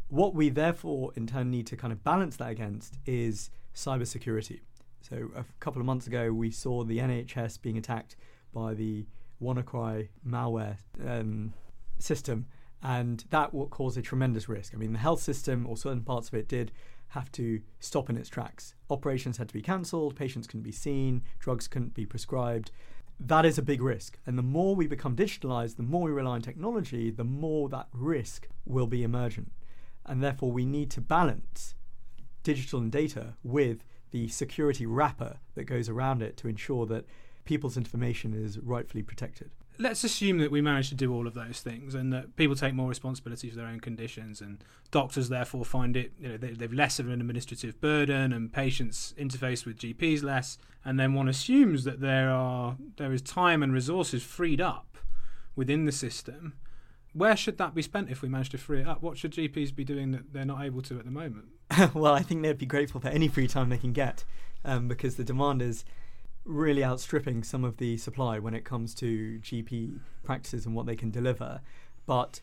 What 0.09 0.35
we 0.35 0.49
therefore 0.49 1.13
in 1.17 1.27
turn 1.27 1.51
need 1.51 1.67
to 1.69 1.77
kind 1.77 1.93
of 1.93 2.03
balance 2.03 2.37
that 2.37 2.51
against 2.51 2.99
is 3.07 3.51
cybersecurity. 3.75 4.61
So 5.03 5.31
a 5.37 5.45
couple 5.61 5.81
of 5.81 5.87
months 5.87 6.07
ago, 6.07 6.33
we 6.33 6.51
saw 6.51 6.85
the 6.85 6.99
NHS 6.99 7.61
being 7.63 7.79
attacked 7.79 8.17
by 8.53 8.75
the 8.75 9.07
WannaCry 9.43 10.09
malware 10.27 10.77
um, 11.07 11.53
system, 11.99 12.47
and 12.83 13.25
that 13.31 13.55
will 13.55 13.69
cause 13.69 13.97
a 13.97 14.03
tremendous 14.03 14.49
risk. 14.49 14.75
I 14.75 14.79
mean, 14.79 14.93
the 14.93 14.99
health 14.99 15.21
system 15.21 15.67
or 15.67 15.77
certain 15.77 16.03
parts 16.03 16.29
of 16.29 16.35
it 16.35 16.49
did 16.49 16.73
have 17.09 17.31
to 17.33 17.61
stop 17.81 18.11
in 18.11 18.17
its 18.17 18.29
tracks. 18.29 18.75
Operations 18.91 19.39
had 19.39 19.49
to 19.49 19.55
be 19.55 19.63
cancelled, 19.63 20.17
patients 20.17 20.47
couldn't 20.47 20.63
be 20.63 20.73
seen, 20.73 21.23
drugs 21.39 21.69
couldn't 21.69 21.95
be 21.95 22.05
prescribed. 22.05 22.71
That 23.21 23.45
is 23.45 23.59
a 23.59 23.63
big 23.63 23.83
risk. 23.83 24.19
And 24.27 24.39
the 24.39 24.43
more 24.43 24.77
we 24.77 24.87
become 24.87 25.17
digitalized, 25.17 25.77
the 25.77 25.83
more 25.83 26.03
we 26.03 26.13
rely 26.13 26.33
on 26.33 26.43
technology, 26.43 27.11
the 27.11 27.25
more 27.25 27.69
that 27.69 27.89
risk 27.93 28.49
will 28.65 28.87
be 28.87 29.03
emergent. 29.03 29.53
And 30.07 30.23
therefore, 30.23 30.53
we 30.53 30.65
need 30.65 30.91
to 30.93 31.01
balance 31.01 31.75
digital 32.43 32.81
and 32.81 32.93
data 32.93 33.35
with 33.43 33.85
the 34.11 34.29
security 34.29 34.87
wrapper 34.87 35.39
that 35.55 35.65
goes 35.65 35.89
around 35.89 36.23
it 36.23 36.37
to 36.39 36.49
ensure 36.49 36.87
that 36.87 37.05
people's 37.45 37.77
information 37.77 38.33
is 38.33 38.59
rightfully 38.59 39.03
protected. 39.03 39.51
Let's 39.79 40.03
assume 40.03 40.39
that 40.39 40.51
we 40.51 40.61
manage 40.61 40.89
to 40.89 40.97
do 40.97 41.15
all 41.15 41.27
of 41.27 41.35
those 41.35 41.61
things 41.61 41.95
and 41.95 42.13
that 42.13 42.35
people 42.37 42.57
take 42.57 42.75
more 42.75 42.89
responsibility 42.89 43.49
for 43.49 43.57
their 43.57 43.67
own 43.67 43.79
conditions 43.79 44.41
and 44.41 44.63
doctors 44.91 45.29
therefore 45.29 45.65
find 45.65 45.97
it, 45.97 46.13
you 46.19 46.29
know, 46.29 46.37
they, 46.37 46.51
they've 46.51 46.73
less 46.73 46.99
of 46.99 47.07
an 47.07 47.21
administrative 47.21 47.81
burden 47.81 48.33
and 48.33 48.53
patients 48.53 49.15
interface 49.17 49.65
with 49.65 49.79
GPs 49.79 50.23
less. 50.23 50.59
And 50.85 50.99
then 50.99 51.15
one 51.15 51.29
assumes 51.29 51.85
that 51.85 52.01
there 52.01 52.31
are 52.31 52.77
there 52.97 53.13
is 53.13 53.23
time 53.23 53.63
and 53.63 53.73
resources 53.73 54.25
freed 54.25 54.61
up 54.61 54.99
within 55.55 55.85
the 55.85 55.93
system 55.93 56.55
where 57.13 57.37
should 57.37 57.59
that 57.59 57.75
be 57.75 57.83
spent 57.83 58.11
if 58.11 58.23
we 58.23 58.29
manage 58.29 58.51
to 58.51 58.59
free 58.59 58.81
it 58.81 58.87
up? 58.87 59.03
What 59.03 59.19
should 59.19 59.33
GPs 59.33 59.75
be 59.75 59.85
doing 59.85 60.13
that 60.13 60.33
they're 60.33 60.45
not 60.45 60.63
able 60.65 60.83
to 60.83 60.99
at 60.99 61.05
the 61.05 61.11
moment? 61.11 61.47
well, 61.95 62.15
I 62.15 62.23
think 62.23 62.43
they'd 62.43 62.59
be 62.59 62.67
grateful 62.67 63.01
for 63.01 63.09
any 63.09 63.29
free 63.29 63.49
time 63.49 63.69
they 63.69 63.79
can 63.79 63.93
get 63.93 64.25
um, 64.65 64.89
because 64.89 65.17
the 65.17 65.25
demand 65.25 65.63
is 65.63 65.85
really 66.49 66.83
outstripping 66.83 67.45
some 67.45 67.63
of 67.63 67.77
the 67.77 67.99
supply 67.99 68.39
when 68.39 68.55
it 68.55 68.65
comes 68.65 68.95
to 68.95 69.39
GP 69.41 70.01
practices 70.25 70.67
and 70.67 70.75
what 70.75 70.87
they 70.87 70.97
can 70.97 71.11
deliver. 71.11 71.61
But 72.07 72.41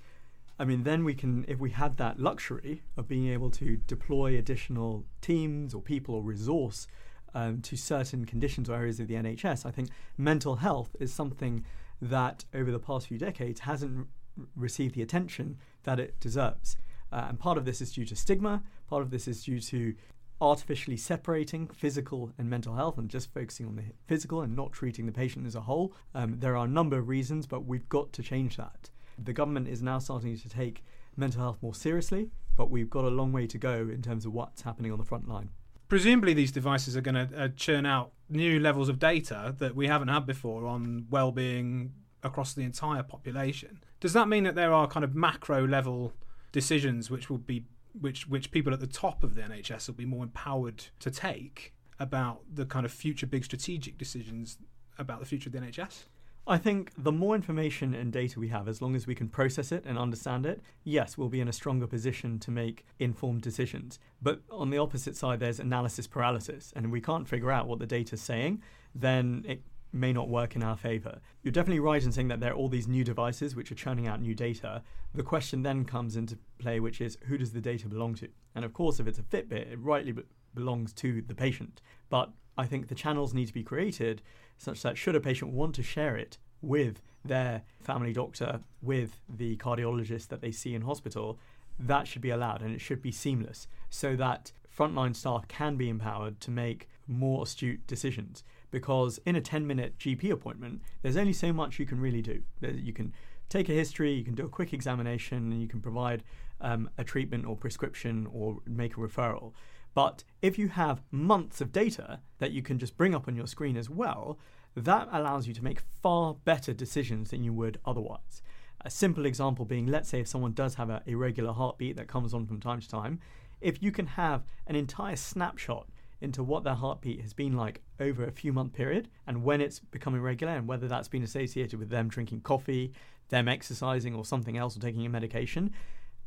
I 0.57 0.63
mean, 0.63 0.83
then 0.83 1.03
we 1.03 1.15
can, 1.15 1.43
if 1.47 1.59
we 1.59 1.71
had 1.71 1.97
that 1.97 2.19
luxury 2.19 2.83
of 2.95 3.07
being 3.07 3.27
able 3.27 3.49
to 3.51 3.77
deploy 3.87 4.37
additional 4.37 5.03
teams 5.21 5.73
or 5.73 5.81
people 5.81 6.15
or 6.15 6.21
resource 6.21 6.87
um, 7.33 7.61
to 7.63 7.75
certain 7.75 8.25
conditions 8.25 8.69
or 8.69 8.75
areas 8.75 8.99
of 8.99 9.07
the 9.07 9.15
NHS, 9.15 9.65
I 9.65 9.71
think 9.71 9.89
mental 10.17 10.57
health 10.57 10.95
is 10.99 11.11
something 11.11 11.65
that 12.01 12.45
over 12.53 12.71
the 12.71 12.79
past 12.79 13.07
few 13.07 13.17
decades 13.17 13.61
hasn't 13.61 14.07
received 14.55 14.95
the 14.95 15.01
attention 15.01 15.57
that 15.83 15.99
it 15.99 16.19
deserves. 16.19 16.77
Uh, 17.11 17.25
and 17.29 17.39
part 17.39 17.57
of 17.57 17.65
this 17.65 17.81
is 17.81 17.91
due 17.91 18.05
to 18.05 18.15
stigma, 18.15 18.63
part 18.89 19.01
of 19.01 19.09
this 19.09 19.27
is 19.27 19.43
due 19.43 19.59
to 19.59 19.95
artificially 20.41 20.97
separating 20.97 21.67
physical 21.67 22.31
and 22.37 22.49
mental 22.49 22.75
health 22.75 22.97
and 22.97 23.09
just 23.09 23.33
focusing 23.33 23.65
on 23.65 23.75
the 23.75 23.83
physical 24.05 24.41
and 24.41 24.55
not 24.55 24.73
treating 24.73 25.05
the 25.05 25.11
patient 25.11 25.47
as 25.47 25.55
a 25.55 25.61
whole. 25.61 25.93
Um, 26.13 26.39
there 26.39 26.57
are 26.57 26.65
a 26.65 26.69
number 26.69 26.97
of 26.97 27.07
reasons, 27.07 27.47
but 27.47 27.65
we've 27.65 27.87
got 27.89 28.11
to 28.13 28.23
change 28.23 28.57
that. 28.57 28.89
The 29.23 29.33
government 29.33 29.67
is 29.67 29.81
now 29.81 29.99
starting 29.99 30.37
to 30.37 30.49
take 30.49 30.83
mental 31.15 31.41
health 31.41 31.57
more 31.61 31.73
seriously, 31.73 32.29
but 32.57 32.69
we've 32.69 32.89
got 32.89 33.05
a 33.05 33.09
long 33.09 33.31
way 33.31 33.47
to 33.47 33.57
go 33.57 33.87
in 33.91 34.01
terms 34.01 34.25
of 34.25 34.33
what's 34.33 34.63
happening 34.63 34.91
on 34.91 34.97
the 34.97 35.05
front 35.05 35.27
line. 35.27 35.49
Presumably, 35.87 36.33
these 36.33 36.51
devices 36.51 36.97
are 36.97 37.01
going 37.01 37.29
to 37.29 37.43
uh, 37.43 37.47
churn 37.55 37.85
out 37.85 38.11
new 38.29 38.59
levels 38.59 38.89
of 38.89 38.99
data 38.99 39.55
that 39.59 39.75
we 39.75 39.87
haven't 39.87 40.07
had 40.07 40.25
before 40.25 40.65
on 40.65 41.05
well-being 41.09 41.93
across 42.23 42.53
the 42.53 42.63
entire 42.63 43.03
population. 43.03 43.79
Does 43.99 44.13
that 44.13 44.27
mean 44.27 44.43
that 44.43 44.55
there 44.55 44.73
are 44.73 44.87
kind 44.87 45.03
of 45.03 45.15
macro 45.15 45.65
level 45.65 46.13
decisions 46.51 47.11
which 47.11 47.29
will 47.29 47.37
be 47.37 47.65
which 47.99 48.27
which 48.27 48.51
people 48.51 48.73
at 48.73 48.79
the 48.79 48.87
top 48.87 49.23
of 49.23 49.35
the 49.35 49.41
NHS 49.41 49.87
will 49.87 49.95
be 49.95 50.05
more 50.05 50.23
empowered 50.23 50.85
to 50.99 51.11
take 51.11 51.73
about 51.99 52.41
the 52.53 52.65
kind 52.65 52.85
of 52.85 52.91
future 52.91 53.25
big 53.25 53.45
strategic 53.45 53.97
decisions 53.97 54.57
about 54.97 55.19
the 55.19 55.25
future 55.25 55.49
of 55.49 55.53
the 55.53 55.59
NHS? 55.59 56.05
I 56.47 56.59
think 56.59 56.91
the 56.95 57.11
more 57.11 57.33
information 57.33 57.95
and 57.95 58.13
data 58.13 58.39
we 58.39 58.49
have, 58.49 58.67
as 58.67 58.79
long 58.79 58.95
as 58.95 59.07
we 59.07 59.15
can 59.15 59.29
process 59.29 59.71
it 59.71 59.83
and 59.83 59.97
understand 59.97 60.45
it, 60.45 60.61
yes, 60.83 61.17
we'll 61.17 61.29
be 61.29 61.41
in 61.41 61.47
a 61.47 61.53
stronger 61.53 61.87
position 61.87 62.37
to 62.39 62.51
make 62.51 62.85
informed 62.99 63.41
decisions. 63.41 63.97
But 64.21 64.41
on 64.51 64.69
the 64.69 64.77
opposite 64.77 65.17
side, 65.17 65.39
there's 65.39 65.59
analysis 65.59 66.05
paralysis, 66.05 66.71
and 66.75 66.91
we 66.91 67.01
can't 67.01 67.27
figure 67.27 67.51
out 67.51 67.67
what 67.67 67.79
the 67.79 67.87
data's 67.87 68.21
saying, 68.21 68.61
then 68.93 69.43
it 69.47 69.63
may 69.95 70.13
not 70.13 70.29
work 70.29 70.55
in 70.55 70.63
our 70.63 70.75
favor. 70.75 71.19
You're 71.41 71.51
definitely 71.51 71.79
right 71.79 72.03
in 72.03 72.11
saying 72.11 72.27
that 72.27 72.39
there 72.39 72.51
are 72.51 72.55
all 72.55 72.69
these 72.69 72.87
new 72.87 73.03
devices 73.03 73.55
which 73.55 73.71
are 73.71 73.75
churning 73.75 74.07
out 74.07 74.21
new 74.21 74.35
data. 74.35 74.83
The 75.13 75.23
question 75.23 75.63
then 75.63 75.85
comes 75.85 76.15
into 76.15 76.37
play, 76.59 76.79
which 76.79 77.01
is 77.01 77.17
who 77.27 77.37
does 77.37 77.53
the 77.53 77.61
data 77.61 77.87
belong 77.87 78.15
to? 78.15 78.27
And 78.53 78.65
of 78.65 78.73
course, 78.73 78.99
if 78.99 79.07
it's 79.07 79.19
a 79.19 79.23
Fitbit, 79.23 79.71
it 79.71 79.79
rightly 79.79 80.11
be- 80.11 80.23
belongs 80.53 80.93
to 80.93 81.21
the 81.21 81.33
patient. 81.33 81.81
But 82.09 82.31
I 82.57 82.65
think 82.65 82.87
the 82.87 82.95
channels 82.95 83.33
need 83.33 83.47
to 83.47 83.53
be 83.53 83.63
created 83.63 84.21
such 84.57 84.81
that 84.83 84.97
should 84.97 85.15
a 85.15 85.19
patient 85.19 85.51
want 85.51 85.75
to 85.75 85.83
share 85.83 86.15
it 86.15 86.37
with 86.61 87.01
their 87.23 87.63
family 87.81 88.13
doctor, 88.13 88.61
with 88.81 89.21
the 89.29 89.57
cardiologist 89.57 90.27
that 90.27 90.41
they 90.41 90.51
see 90.51 90.73
in 90.75 90.81
hospital, 90.81 91.39
that 91.79 92.07
should 92.07 92.21
be 92.21 92.29
allowed 92.29 92.61
and 92.61 92.73
it 92.73 92.79
should 92.79 93.01
be 93.01 93.11
seamless 93.11 93.67
so 93.89 94.15
that 94.15 94.51
frontline 94.75 95.15
staff 95.15 95.47
can 95.47 95.75
be 95.75 95.89
empowered 95.89 96.39
to 96.39 96.51
make 96.51 96.87
more 97.07 97.43
astute 97.43 97.85
decisions 97.87 98.43
because 98.71 99.19
in 99.25 99.35
a 99.35 99.41
10 99.41 99.65
minute 99.65 99.97
GP 99.97 100.31
appointment, 100.31 100.81
there's 101.01 101.17
only 101.17 101.33
so 101.33 101.53
much 101.53 101.79
you 101.79 101.85
can 101.85 101.99
really 101.99 102.21
do. 102.21 102.41
You 102.61 102.93
can 102.93 103.13
take 103.49 103.69
a 103.69 103.73
history, 103.73 104.13
you 104.13 104.23
can 104.23 104.35
do 104.35 104.45
a 104.45 104.49
quick 104.49 104.73
examination, 104.73 105.51
and 105.51 105.61
you 105.61 105.67
can 105.67 105.81
provide 105.81 106.23
um, 106.61 106.89
a 106.97 107.03
treatment 107.03 107.45
or 107.45 107.55
prescription 107.55 108.27
or 108.31 108.57
make 108.65 108.97
a 108.97 108.99
referral. 108.99 109.53
But 109.93 110.23
if 110.41 110.59
you 110.59 110.67
have 110.69 111.01
months 111.11 111.61
of 111.61 111.71
data 111.71 112.19
that 112.39 112.51
you 112.51 112.61
can 112.61 112.77
just 112.77 112.97
bring 112.97 113.15
up 113.15 113.27
on 113.27 113.35
your 113.35 113.47
screen 113.47 113.77
as 113.77 113.89
well, 113.89 114.37
that 114.75 115.07
allows 115.11 115.47
you 115.47 115.53
to 115.53 115.63
make 115.63 115.79
far 116.01 116.33
better 116.33 116.73
decisions 116.73 117.31
than 117.31 117.43
you 117.43 117.53
would 117.53 117.79
otherwise. 117.85 118.41
A 118.81 118.89
simple 118.89 119.25
example 119.25 119.63
being 119.65 119.87
let's 119.87 120.09
say 120.09 120.19
if 120.19 120.27
someone 120.27 120.51
does 120.51 120.75
have 120.75 120.89
an 120.89 121.01
irregular 121.05 121.53
heartbeat 121.53 121.95
that 121.95 122.07
comes 122.07 122.33
on 122.33 122.45
from 122.45 122.59
time 122.59 122.81
to 122.81 122.89
time, 122.89 123.19
if 123.61 123.81
you 123.81 123.91
can 123.91 124.05
have 124.05 124.43
an 124.67 124.75
entire 124.75 125.15
snapshot 125.15 125.87
into 126.25 126.43
what 126.43 126.65
their 126.65 126.73
heartbeat 126.73 127.21
has 127.21 127.33
been 127.33 127.55
like 127.55 127.81
over 127.99 128.25
a 128.25 128.31
few 128.31 128.51
month 128.51 128.73
period 128.73 129.07
and 129.25 129.43
when 129.43 129.61
it's 129.61 129.79
becoming 129.79 130.21
regular 130.21 130.53
and 130.53 130.67
whether 130.67 130.87
that's 130.89 131.07
been 131.07 131.23
associated 131.23 131.79
with 131.79 131.89
them 131.89 132.09
drinking 132.09 132.41
coffee, 132.41 132.91
them 133.29 133.47
exercising 133.47 134.13
or 134.13 134.25
something 134.25 134.57
else 134.57 134.75
or 134.75 134.81
taking 134.81 135.05
a 135.05 135.09
medication, 135.09 135.71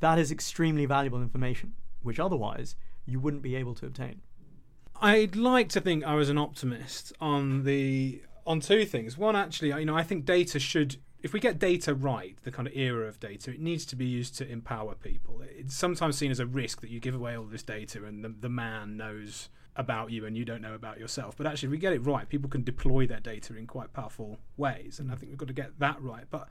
that 0.00 0.18
is 0.18 0.32
extremely 0.32 0.87
valuable 0.87 1.20
information, 1.20 1.74
which 2.02 2.18
otherwise 2.18 2.76
you 3.04 3.20
wouldn't 3.20 3.42
be 3.42 3.56
able 3.56 3.74
to 3.74 3.87
obtain. 3.87 4.22
I'd 5.00 5.37
like 5.37 5.68
to 5.70 5.80
think 5.80 6.04
I 6.04 6.14
was 6.14 6.28
an 6.28 6.38
optimist 6.38 7.12
on 7.20 7.64
the 7.64 8.22
on 8.46 8.61
two 8.61 8.87
things. 8.87 9.18
One, 9.18 9.37
actually, 9.37 9.68
you 9.68 9.84
know, 9.84 9.94
I 9.94 10.02
think 10.02 10.24
data 10.24 10.58
should, 10.58 10.96
if 11.22 11.34
we 11.34 11.38
get 11.38 11.58
data 11.58 11.94
right, 11.94 12.37
the 12.42 12.50
kind 12.50 12.66
of 12.66 12.74
era 12.74 13.06
of 13.06 13.20
data, 13.20 13.50
it 13.50 13.61
needs 13.61 13.84
to 13.87 13.96
be 13.96 14.06
used 14.06 14.37
to 14.38 14.50
empower 14.50 14.94
people. 14.94 15.42
It's 15.44 15.76
sometimes 15.76 16.16
seen 16.16 16.30
as 16.30 16.40
a 16.40 16.46
risk 16.46 16.80
that 16.80 16.88
you 16.88 16.98
give 16.98 17.14
away 17.14 17.37
all 17.37 17.44
this 17.44 17.62
data 17.62 18.04
and 18.04 18.24
the, 18.24 18.30
the 18.30 18.48
man 18.48 18.96
knows 18.96 19.50
about 19.78 20.10
you 20.10 20.26
and 20.26 20.36
you 20.36 20.44
don't 20.44 20.60
know 20.60 20.74
about 20.74 20.98
yourself. 20.98 21.36
But 21.36 21.46
actually, 21.46 21.68
if 21.68 21.70
we 21.70 21.78
get 21.78 21.92
it 21.92 22.04
right, 22.04 22.28
people 22.28 22.50
can 22.50 22.64
deploy 22.64 23.06
their 23.06 23.20
data 23.20 23.56
in 23.56 23.66
quite 23.66 23.92
powerful 23.92 24.38
ways. 24.56 24.98
And 24.98 25.10
I 25.10 25.14
think 25.14 25.30
we've 25.30 25.38
got 25.38 25.48
to 25.48 25.54
get 25.54 25.78
that 25.78 26.02
right. 26.02 26.24
But 26.28 26.48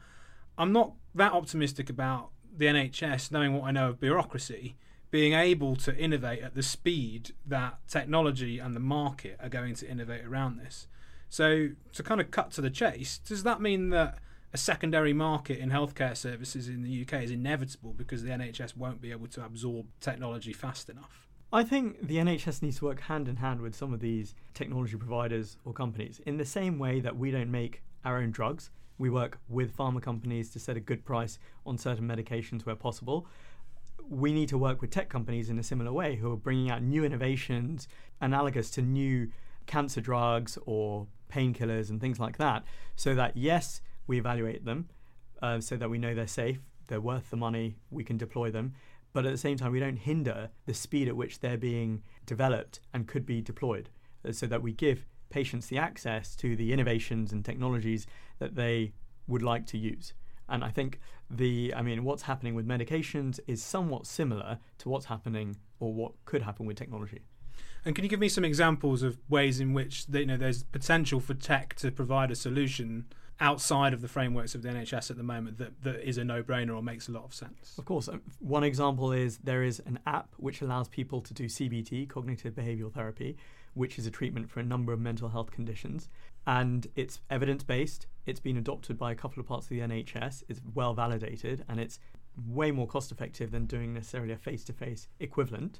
I'm 0.57 0.71
not 0.71 0.93
that 1.13 1.33
optimistic 1.33 1.89
about 1.89 2.29
the 2.55 2.65
NHS, 2.65 3.31
knowing 3.31 3.53
what 3.53 3.65
I 3.65 3.71
know 3.71 3.89
of 3.89 3.99
bureaucracy, 3.99 4.75
being 5.11 5.33
able 5.33 5.75
to 5.75 5.95
innovate 5.95 6.41
at 6.41 6.55
the 6.55 6.63
speed 6.63 7.33
that 7.45 7.77
technology 7.87 8.59
and 8.59 8.75
the 8.75 8.79
market 8.79 9.37
are 9.41 9.49
going 9.49 9.75
to 9.75 9.89
innovate 9.89 10.25
around 10.25 10.57
this. 10.57 10.87
So, 11.29 11.69
to 11.93 12.03
kind 12.03 12.21
of 12.21 12.31
cut 12.31 12.51
to 12.51 12.61
the 12.61 12.69
chase, 12.69 13.19
does 13.19 13.43
that 13.43 13.61
mean 13.61 13.89
that 13.89 14.19
a 14.53 14.57
secondary 14.57 15.13
market 15.13 15.59
in 15.59 15.69
healthcare 15.69 16.15
services 16.15 16.69
in 16.69 16.83
the 16.83 17.01
UK 17.01 17.23
is 17.23 17.31
inevitable 17.31 17.93
because 17.93 18.23
the 18.23 18.29
NHS 18.29 18.77
won't 18.77 19.01
be 19.01 19.11
able 19.11 19.27
to 19.27 19.43
absorb 19.43 19.87
technology 19.99 20.53
fast 20.53 20.89
enough? 20.89 21.26
I 21.51 21.63
think 21.63 22.05
the 22.05 22.17
NHS 22.17 22.61
needs 22.61 22.79
to 22.79 22.85
work 22.85 22.99
hand 22.99 23.29
in 23.29 23.37
hand 23.37 23.61
with 23.61 23.73
some 23.73 23.93
of 23.93 24.01
these 24.01 24.35
technology 24.53 24.97
providers 24.97 25.57
or 25.63 25.71
companies 25.71 26.19
in 26.25 26.35
the 26.35 26.43
same 26.43 26.77
way 26.77 26.99
that 26.99 27.15
we 27.15 27.31
don't 27.31 27.49
make 27.49 27.83
our 28.03 28.17
own 28.17 28.31
drugs. 28.31 28.69
We 28.97 29.09
work 29.09 29.39
with 29.47 29.75
pharma 29.75 30.01
companies 30.01 30.49
to 30.51 30.59
set 30.59 30.75
a 30.75 30.81
good 30.81 31.05
price 31.05 31.39
on 31.65 31.77
certain 31.77 32.05
medications 32.05 32.65
where 32.65 32.75
possible. 32.75 33.27
We 34.09 34.33
need 34.33 34.49
to 34.49 34.57
work 34.57 34.81
with 34.81 34.91
tech 34.91 35.07
companies 35.07 35.49
in 35.49 35.57
a 35.57 35.63
similar 35.63 35.93
way 35.93 36.17
who 36.17 36.29
are 36.33 36.37
bringing 36.37 36.69
out 36.69 36.83
new 36.83 37.05
innovations 37.05 37.87
analogous 38.19 38.69
to 38.71 38.81
new 38.81 39.31
cancer 39.67 40.01
drugs 40.01 40.57
or 40.65 41.07
painkillers 41.31 41.89
and 41.89 42.01
things 42.01 42.19
like 42.19 42.37
that, 42.37 42.65
so 42.97 43.15
that 43.15 43.37
yes, 43.37 43.81
we 44.05 44.17
evaluate 44.17 44.65
them 44.65 44.89
uh, 45.41 45.61
so 45.61 45.77
that 45.77 45.89
we 45.89 45.97
know 45.97 46.13
they're 46.13 46.27
safe, 46.27 46.59
they're 46.87 47.01
worth 47.01 47.29
the 47.29 47.37
money, 47.37 47.75
we 47.89 48.03
can 48.03 48.17
deploy 48.17 48.51
them, 48.51 48.73
but 49.17 49.25
at 49.25 49.31
the 49.31 49.37
same 49.39 49.57
time, 49.57 49.71
we 49.71 49.79
don't 49.79 49.97
hinder 49.97 50.51
the 50.67 50.75
speed 50.75 51.07
at 51.07 51.15
which 51.15 51.39
they're 51.39 51.57
being 51.57 52.03
developed 52.27 52.81
and 52.93 53.07
could 53.07 53.25
be 53.25 53.41
deployed, 53.41 53.89
uh, 54.23 54.31
so 54.31 54.45
that 54.45 54.61
we 54.61 54.71
give 54.71 55.07
patients 55.31 55.65
the 55.65 55.77
access 55.79 56.35
to 56.35 56.55
the 56.55 56.71
innovations 56.71 57.33
and 57.33 57.43
technologies 57.43 58.05
that 58.37 58.53
they 58.53 58.93
would 59.25 59.41
like 59.41 59.65
to 59.65 59.75
use. 59.75 60.13
And 60.47 60.63
I 60.63 60.69
think 60.69 60.99
the, 61.31 61.73
I 61.75 61.81
mean, 61.81 62.03
what's 62.03 62.21
happening 62.21 62.53
with 62.53 62.67
medications 62.67 63.39
is 63.47 63.63
somewhat 63.63 64.05
similar 64.05 64.59
to 64.77 64.89
what's 64.89 65.07
happening 65.07 65.55
or 65.79 65.95
what 65.95 66.11
could 66.25 66.43
happen 66.43 66.67
with 66.67 66.77
technology. 66.77 67.23
And 67.85 67.95
can 67.95 68.03
you 68.03 68.11
give 68.11 68.19
me 68.19 68.29
some 68.29 68.45
examples 68.45 69.01
of 69.01 69.17
ways 69.27 69.59
in 69.59 69.73
which 69.73 70.05
you 70.13 70.27
know 70.27 70.37
there's 70.37 70.61
potential 70.61 71.19
for 71.19 71.33
tech 71.33 71.73
to 71.77 71.89
provide 71.89 72.29
a 72.29 72.35
solution 72.35 73.07
outside 73.39 73.93
of 73.93 74.01
the 74.01 74.07
frameworks 74.07 74.55
of 74.55 74.61
the 74.61 74.69
NHS 74.69 75.11
at 75.11 75.17
the 75.17 75.23
moment 75.23 75.57
that, 75.57 75.83
that 75.83 76.07
is 76.07 76.17
a 76.17 76.23
no-brainer 76.23 76.75
or 76.75 76.81
makes 76.81 77.07
a 77.07 77.11
lot 77.11 77.23
of 77.23 77.33
sense? 77.33 77.77
Of 77.77 77.85
course. 77.85 78.07
Um, 78.07 78.21
one 78.39 78.63
example 78.63 79.11
is 79.11 79.37
there 79.39 79.63
is 79.63 79.81
an 79.85 79.99
app 80.05 80.29
which 80.37 80.61
allows 80.61 80.87
people 80.87 81.21
to 81.21 81.33
do 81.33 81.45
CBT, 81.45 82.09
cognitive 82.09 82.53
behavioral 82.53 82.91
therapy, 82.91 83.37
which 83.73 83.99
is 83.99 84.07
a 84.07 84.11
treatment 84.11 84.49
for 84.49 84.59
a 84.59 84.63
number 84.63 84.91
of 84.91 84.99
mental 84.99 85.29
health 85.29 85.51
conditions. 85.51 86.09
And 86.45 86.87
it's 86.95 87.19
evidence 87.29 87.63
based. 87.63 88.07
It's 88.25 88.39
been 88.39 88.57
adopted 88.57 88.97
by 88.97 89.11
a 89.11 89.15
couple 89.15 89.39
of 89.39 89.47
parts 89.47 89.65
of 89.65 89.69
the 89.69 89.79
NHS. 89.79 90.43
It's 90.49 90.61
well 90.73 90.93
validated 90.93 91.63
and 91.69 91.79
it's 91.79 91.99
way 92.47 92.71
more 92.71 92.87
cost 92.87 93.11
effective 93.11 93.51
than 93.51 93.65
doing 93.65 93.93
necessarily 93.93 94.33
a 94.33 94.37
face 94.37 94.63
to 94.63 94.73
face 94.73 95.07
equivalent 95.19 95.79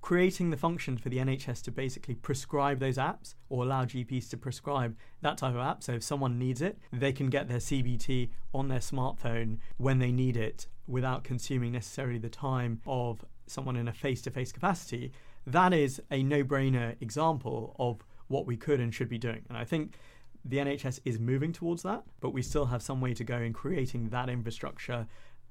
creating 0.00 0.50
the 0.50 0.56
function 0.56 0.96
for 0.96 1.08
the 1.08 1.18
NHS 1.18 1.62
to 1.62 1.70
basically 1.70 2.14
prescribe 2.14 2.80
those 2.80 2.96
apps 2.96 3.34
or 3.48 3.64
allow 3.64 3.84
GPs 3.84 4.30
to 4.30 4.36
prescribe 4.36 4.96
that 5.20 5.38
type 5.38 5.54
of 5.54 5.60
app. 5.60 5.82
So 5.82 5.92
if 5.92 6.02
someone 6.02 6.38
needs 6.38 6.62
it, 6.62 6.78
they 6.92 7.12
can 7.12 7.28
get 7.28 7.48
their 7.48 7.58
CBT 7.58 8.30
on 8.54 8.68
their 8.68 8.78
smartphone 8.78 9.58
when 9.76 9.98
they 9.98 10.12
need 10.12 10.36
it 10.36 10.66
without 10.86 11.24
consuming 11.24 11.72
necessarily 11.72 12.18
the 12.18 12.28
time 12.28 12.80
of 12.86 13.24
someone 13.46 13.76
in 13.76 13.88
a 13.88 13.92
face 13.92 14.22
to 14.22 14.30
face 14.30 14.52
capacity. 14.52 15.12
That 15.46 15.72
is 15.72 16.00
a 16.10 16.22
no 16.22 16.44
brainer 16.44 16.96
example 17.00 17.76
of 17.78 18.04
what 18.28 18.46
we 18.46 18.56
could 18.56 18.80
and 18.80 18.94
should 18.94 19.08
be 19.08 19.18
doing. 19.18 19.42
And 19.48 19.58
I 19.58 19.64
think 19.64 19.98
the 20.44 20.58
NHS 20.58 21.00
is 21.04 21.18
moving 21.18 21.52
towards 21.52 21.82
that, 21.82 22.04
but 22.20 22.30
we 22.30 22.42
still 22.42 22.66
have 22.66 22.82
some 22.82 23.00
way 23.00 23.12
to 23.14 23.24
go 23.24 23.38
in 23.38 23.52
creating 23.52 24.08
that 24.10 24.28
infrastructure 24.28 25.06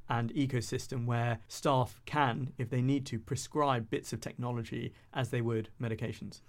and 0.09 0.33
ecosystem 0.33 1.05
where 1.05 1.39
staff 1.47 2.01
can, 2.05 2.51
if 2.57 2.69
they 2.69 2.81
need 2.81 3.05
to, 3.05 3.19
prescribe 3.19 3.89
bits 3.89 4.11
of 4.11 4.19
technology 4.19 4.93
as 5.13 5.29
they 5.29 5.41
would 5.41 5.69
medications. 5.81 6.41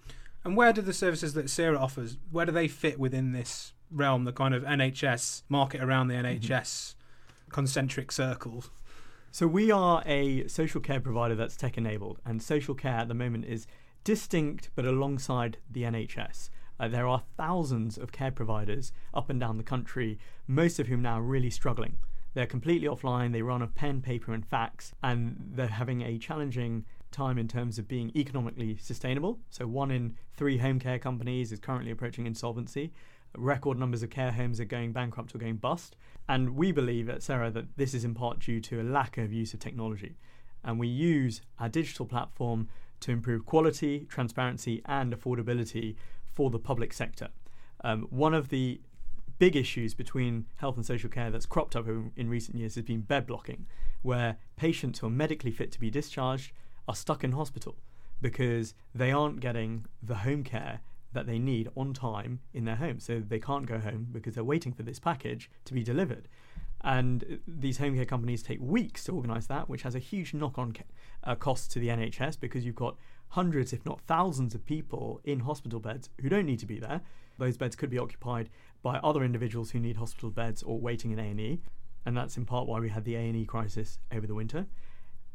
And 0.43 0.57
where 0.57 0.73
do 0.73 0.81
the 0.81 0.93
services 0.93 1.33
that 1.35 1.49
Cera 1.49 1.77
offers, 1.77 2.17
where 2.31 2.47
do 2.47 2.51
they 2.51 2.67
fit 2.67 2.99
within 2.99 3.31
this 3.31 3.73
realm, 3.91 4.23
the 4.23 4.33
kind 4.33 4.55
of 4.55 4.63
NHS 4.63 5.43
market 5.49 5.81
around 5.81 6.07
the 6.07 6.15
NHS 6.15 6.41
mm-hmm. 6.41 7.51
concentric 7.51 8.11
circles? 8.11 8.71
So 9.29 9.47
we 9.47 9.71
are 9.71 10.03
a 10.05 10.47
social 10.47 10.81
care 10.81 10.99
provider 10.99 11.35
that's 11.35 11.55
tech 11.55 11.77
enabled, 11.77 12.19
and 12.25 12.41
social 12.41 12.73
care 12.73 12.97
at 12.97 13.07
the 13.07 13.13
moment 13.13 13.45
is 13.45 13.67
distinct 14.03 14.71
but 14.75 14.85
alongside 14.85 15.57
the 15.69 15.83
NHS. 15.83 16.49
Uh, 16.79 16.87
there 16.87 17.07
are 17.07 17.21
thousands 17.37 17.97
of 17.97 18.11
care 18.11 18.31
providers 18.31 18.91
up 19.13 19.29
and 19.29 19.39
down 19.39 19.57
the 19.57 19.63
country, 19.63 20.17
most 20.47 20.79
of 20.79 20.87
whom 20.87 21.03
now 21.03 21.19
are 21.19 21.21
really 21.21 21.51
struggling. 21.51 21.97
They're 22.33 22.45
completely 22.45 22.87
offline, 22.87 23.33
they 23.33 23.41
run 23.41 23.61
off 23.61 23.75
pen, 23.75 24.01
paper, 24.01 24.33
and 24.33 24.45
fax, 24.45 24.93
and 25.03 25.35
they're 25.53 25.67
having 25.67 26.01
a 26.01 26.17
challenging 26.17 26.85
time 27.11 27.37
in 27.37 27.47
terms 27.47 27.77
of 27.77 27.87
being 27.87 28.11
economically 28.15 28.77
sustainable. 28.77 29.39
So, 29.49 29.67
one 29.67 29.91
in 29.91 30.15
three 30.33 30.57
home 30.57 30.79
care 30.79 30.97
companies 30.97 31.51
is 31.51 31.59
currently 31.59 31.91
approaching 31.91 32.25
insolvency. 32.25 32.93
Record 33.37 33.77
numbers 33.77 34.03
of 34.03 34.09
care 34.09 34.31
homes 34.31 34.59
are 34.59 34.65
going 34.65 34.91
bankrupt 34.91 35.35
or 35.35 35.37
going 35.37 35.57
bust. 35.57 35.95
And 36.27 36.55
we 36.55 36.71
believe 36.71 37.09
at 37.09 37.23
Cera 37.23 37.51
that 37.51 37.77
this 37.77 37.93
is 37.93 38.03
in 38.03 38.13
part 38.13 38.39
due 38.39 38.61
to 38.61 38.81
a 38.81 38.83
lack 38.83 39.17
of 39.17 39.33
use 39.33 39.53
of 39.53 39.59
technology. 39.59 40.17
And 40.63 40.79
we 40.79 40.87
use 40.87 41.41
our 41.59 41.69
digital 41.69 42.05
platform 42.05 42.69
to 43.01 43.11
improve 43.11 43.45
quality, 43.45 44.05
transparency, 44.09 44.81
and 44.85 45.13
affordability 45.13 45.95
for 46.25 46.49
the 46.49 46.59
public 46.59 46.93
sector. 46.93 47.29
Um, 47.83 48.03
one 48.09 48.33
of 48.33 48.49
the 48.49 48.79
big 49.41 49.55
issues 49.55 49.95
between 49.95 50.45
health 50.57 50.75
and 50.75 50.85
social 50.85 51.09
care 51.09 51.31
that's 51.31 51.47
cropped 51.47 51.75
up 51.75 51.87
in, 51.87 52.11
in 52.15 52.29
recent 52.29 52.55
years 52.55 52.75
has 52.75 52.83
been 52.83 53.01
bed 53.01 53.25
blocking, 53.25 53.65
where 54.03 54.37
patients 54.55 54.99
who 54.99 55.07
are 55.07 55.09
medically 55.09 55.49
fit 55.49 55.71
to 55.71 55.79
be 55.79 55.89
discharged 55.89 56.51
are 56.87 56.93
stuck 56.93 57.23
in 57.23 57.31
hospital 57.31 57.75
because 58.21 58.75
they 58.93 59.11
aren't 59.11 59.39
getting 59.39 59.83
the 60.03 60.17
home 60.17 60.43
care 60.43 60.81
that 61.13 61.25
they 61.25 61.39
need 61.39 61.67
on 61.75 61.91
time 61.91 62.39
in 62.53 62.65
their 62.65 62.75
home. 62.75 62.99
So 62.99 63.19
they 63.19 63.39
can't 63.39 63.65
go 63.65 63.79
home 63.79 64.09
because 64.11 64.35
they're 64.35 64.43
waiting 64.43 64.73
for 64.73 64.83
this 64.83 64.99
package 64.99 65.49
to 65.65 65.73
be 65.73 65.81
delivered. 65.81 66.27
And 66.83 67.39
these 67.47 67.77
home 67.77 67.95
care 67.95 68.05
companies 68.05 68.41
take 68.41 68.59
weeks 68.59 69.03
to 69.05 69.13
organise 69.13 69.47
that, 69.47 69.69
which 69.69 69.83
has 69.83 69.95
a 69.95 69.99
huge 69.99 70.33
knock 70.33 70.57
on 70.57 70.75
uh, 71.23 71.35
cost 71.35 71.71
to 71.71 71.79
the 71.79 71.89
NHS 71.89 72.39
because 72.39 72.65
you've 72.65 72.75
got 72.75 72.97
hundreds, 73.29 73.71
if 73.71 73.85
not 73.85 74.01
thousands, 74.01 74.55
of 74.55 74.65
people 74.65 75.21
in 75.23 75.41
hospital 75.41 75.79
beds 75.79 76.09
who 76.19 76.29
don't 76.29 76.45
need 76.45 76.59
to 76.59 76.65
be 76.65 76.79
there. 76.79 77.01
Those 77.37 77.57
beds 77.57 77.75
could 77.75 77.89
be 77.89 77.99
occupied 77.99 78.49
by 78.81 78.97
other 78.97 79.23
individuals 79.23 79.71
who 79.71 79.79
need 79.79 79.97
hospital 79.97 80.31
beds 80.31 80.63
or 80.63 80.79
waiting 80.79 81.11
in 81.11 81.19
A&E, 81.19 81.61
and 82.05 82.17
that's 82.17 82.37
in 82.37 82.45
part 82.45 82.67
why 82.67 82.79
we 82.79 82.89
had 82.89 83.05
the 83.05 83.15
A&E 83.15 83.45
crisis 83.45 83.99
over 84.11 84.25
the 84.25 84.35
winter. 84.35 84.65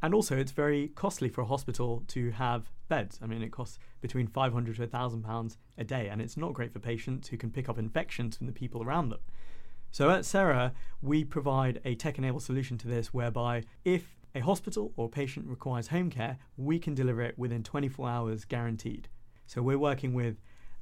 And 0.03 0.15
also, 0.15 0.37
it's 0.37 0.53
very 0.53 0.89
costly 0.89 1.29
for 1.29 1.41
a 1.41 1.47
hospital 1.47 2.03
to 2.09 2.31
have 2.33 2.71
beds. 2.89 3.19
I 3.23 3.27
mean, 3.27 3.43
it 3.43 3.51
costs 3.51 3.79
between 4.01 4.27
500 4.27 4.77
to 4.77 4.83
1,000 4.83 5.23
pounds 5.23 5.59
a 5.79 5.85
day, 5.85 6.09
and 6.09 6.21
it's 6.21 6.37
not 6.37 6.53
great 6.53 6.73
for 6.73 6.81
patients 6.81 7.29
who 7.29 7.37
can 7.37 7.51
pick 7.51 7.69
up 7.69 7.79
infections 7.79 8.37
from 8.37 8.47
the 8.47 8.53
people 8.53 8.83
around 8.83 9.09
them. 9.09 9.21
So 9.97 10.11
at 10.11 10.27
Cera, 10.27 10.75
we 11.01 11.25
provide 11.25 11.81
a 11.87 11.95
tech-enabled 11.95 12.43
solution 12.43 12.77
to 12.77 12.87
this, 12.87 13.15
whereby 13.15 13.63
if 13.83 14.19
a 14.35 14.41
hospital 14.41 14.93
or 14.95 15.09
patient 15.09 15.47
requires 15.47 15.87
home 15.87 16.11
care, 16.11 16.37
we 16.59 16.79
can 16.79 16.95
deliver 16.95 17.23
it 17.23 17.39
within 17.39 17.63
24 17.63 18.07
hours 18.07 18.45
guaranteed. 18.45 19.09
So 19.47 19.63
we're 19.63 19.79
working 19.79 20.13
with 20.13 20.37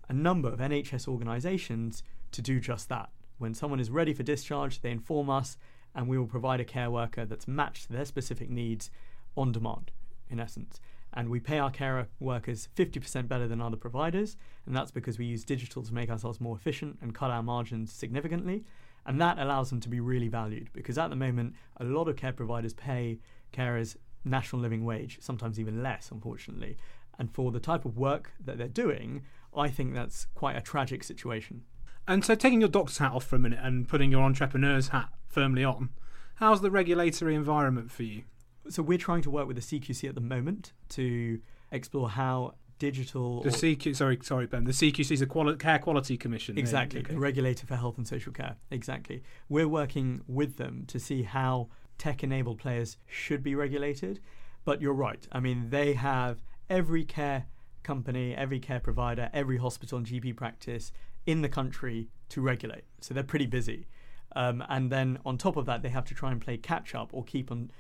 a 0.09 0.12
number 0.12 0.48
of 0.48 0.59
NHS 0.59 1.07
organisations 1.07 2.03
to 2.33 2.42
do 2.42 2.59
just 2.59 2.88
that. 2.88 3.11
When 3.38 3.55
someone 3.55 3.79
is 3.79 3.88
ready 3.88 4.12
for 4.14 4.24
discharge, 4.24 4.81
they 4.81 4.90
inform 4.90 5.31
us, 5.31 5.59
and 5.94 6.09
we 6.09 6.18
will 6.18 6.27
provide 6.27 6.59
a 6.59 6.64
care 6.64 6.90
worker 6.90 7.24
that's 7.24 7.46
matched 7.46 7.87
to 7.87 7.92
their 7.92 8.07
specific 8.07 8.50
needs 8.50 8.90
on 9.37 9.53
demand, 9.53 9.92
in 10.29 10.40
essence. 10.40 10.81
And 11.12 11.29
we 11.29 11.38
pay 11.38 11.61
our 11.61 11.70
care 11.70 12.09
workers 12.18 12.68
50% 12.77 13.29
better 13.29 13.46
than 13.46 13.61
other 13.61 13.77
providers, 13.77 14.37
and 14.66 14.74
that's 14.74 14.90
because 14.90 15.20
we 15.20 15.27
use 15.27 15.44
digital 15.44 15.85
to 15.85 15.94
make 15.94 16.11
ourselves 16.11 16.40
more 16.40 16.57
efficient 16.57 16.98
and 17.00 17.14
cut 17.14 17.31
our 17.31 17.44
margins 17.44 17.92
significantly. 17.92 18.64
And 19.06 19.20
that 19.20 19.38
allows 19.38 19.70
them 19.70 19.80
to 19.80 19.88
be 19.88 20.00
really 20.00 20.28
valued 20.28 20.70
because 20.72 20.96
at 20.98 21.10
the 21.10 21.16
moment, 21.16 21.54
a 21.76 21.84
lot 21.84 22.08
of 22.08 22.16
care 22.16 22.32
providers 22.32 22.72
pay 22.72 23.18
carers 23.52 23.96
national 24.24 24.62
living 24.62 24.84
wage, 24.84 25.18
sometimes 25.20 25.60
even 25.60 25.82
less, 25.82 26.10
unfortunately. 26.10 26.76
And 27.18 27.30
for 27.30 27.52
the 27.52 27.60
type 27.60 27.84
of 27.84 27.96
work 27.96 28.32
that 28.44 28.58
they're 28.58 28.68
doing, 28.68 29.22
I 29.56 29.68
think 29.68 29.94
that's 29.94 30.26
quite 30.34 30.56
a 30.56 30.60
tragic 30.60 31.04
situation. 31.04 31.62
And 32.06 32.24
so, 32.24 32.34
taking 32.34 32.60
your 32.60 32.68
doctor's 32.68 32.98
hat 32.98 33.12
off 33.12 33.24
for 33.24 33.36
a 33.36 33.38
minute 33.38 33.60
and 33.62 33.88
putting 33.88 34.10
your 34.10 34.22
entrepreneur's 34.22 34.88
hat 34.88 35.08
firmly 35.28 35.64
on, 35.64 35.90
how's 36.36 36.60
the 36.60 36.70
regulatory 36.70 37.34
environment 37.34 37.90
for 37.90 38.02
you? 38.02 38.24
So, 38.68 38.82
we're 38.82 38.98
trying 38.98 39.22
to 39.22 39.30
work 39.30 39.46
with 39.46 39.56
the 39.56 39.62
CQC 39.62 40.08
at 40.08 40.14
the 40.14 40.20
moment 40.20 40.72
to 40.90 41.40
explore 41.70 42.10
how 42.10 42.54
digital. 42.78 43.42
The 43.42 43.50
CQ, 43.50 43.96
sorry, 43.96 44.18
sorry, 44.22 44.46
Ben. 44.46 44.64
The 44.64 44.72
CQC 44.72 45.12
is 45.12 45.22
a 45.22 45.26
quali- 45.26 45.56
Care 45.56 45.78
Quality 45.78 46.16
Commission. 46.16 46.58
Exactly, 46.58 47.00
okay. 47.00 47.14
the 47.14 47.20
regulator 47.20 47.66
for 47.66 47.76
health 47.76 47.98
and 47.98 48.06
social 48.06 48.32
care. 48.32 48.56
Exactly. 48.70 49.22
We're 49.48 49.68
working 49.68 50.22
with 50.26 50.56
them 50.56 50.84
to 50.88 50.98
see 50.98 51.22
how 51.22 51.68
tech-enabled 51.98 52.58
players 52.58 52.96
should 53.06 53.42
be 53.42 53.54
regulated. 53.54 54.20
But 54.64 54.80
you're 54.80 54.94
right. 54.94 55.26
I 55.30 55.40
mean, 55.40 55.68
they 55.70 55.92
have 55.92 56.42
every 56.70 57.04
care 57.04 57.46
company, 57.82 58.34
every 58.34 58.58
care 58.58 58.80
provider, 58.80 59.30
every 59.32 59.58
hospital 59.58 59.98
and 59.98 60.06
GP 60.06 60.37
practice 60.37 60.90
in 61.26 61.42
the 61.42 61.48
country 61.48 62.08
to 62.30 62.40
regulate. 62.40 62.84
So 63.00 63.14
they're 63.14 63.22
pretty 63.22 63.46
busy. 63.46 63.87
Um, 64.34 64.64
and 64.68 64.90
then 64.90 65.18
on 65.24 65.38
top 65.38 65.56
of 65.56 65.66
that, 65.66 65.82
they 65.82 65.90
have 65.90 66.04
to 66.06 66.14
try 66.14 66.32
and 66.32 66.40
play 66.40 66.56
catch 66.56 66.94
up 66.94 67.10
or 67.12 67.22
keep 67.24 67.50
on 67.52 67.70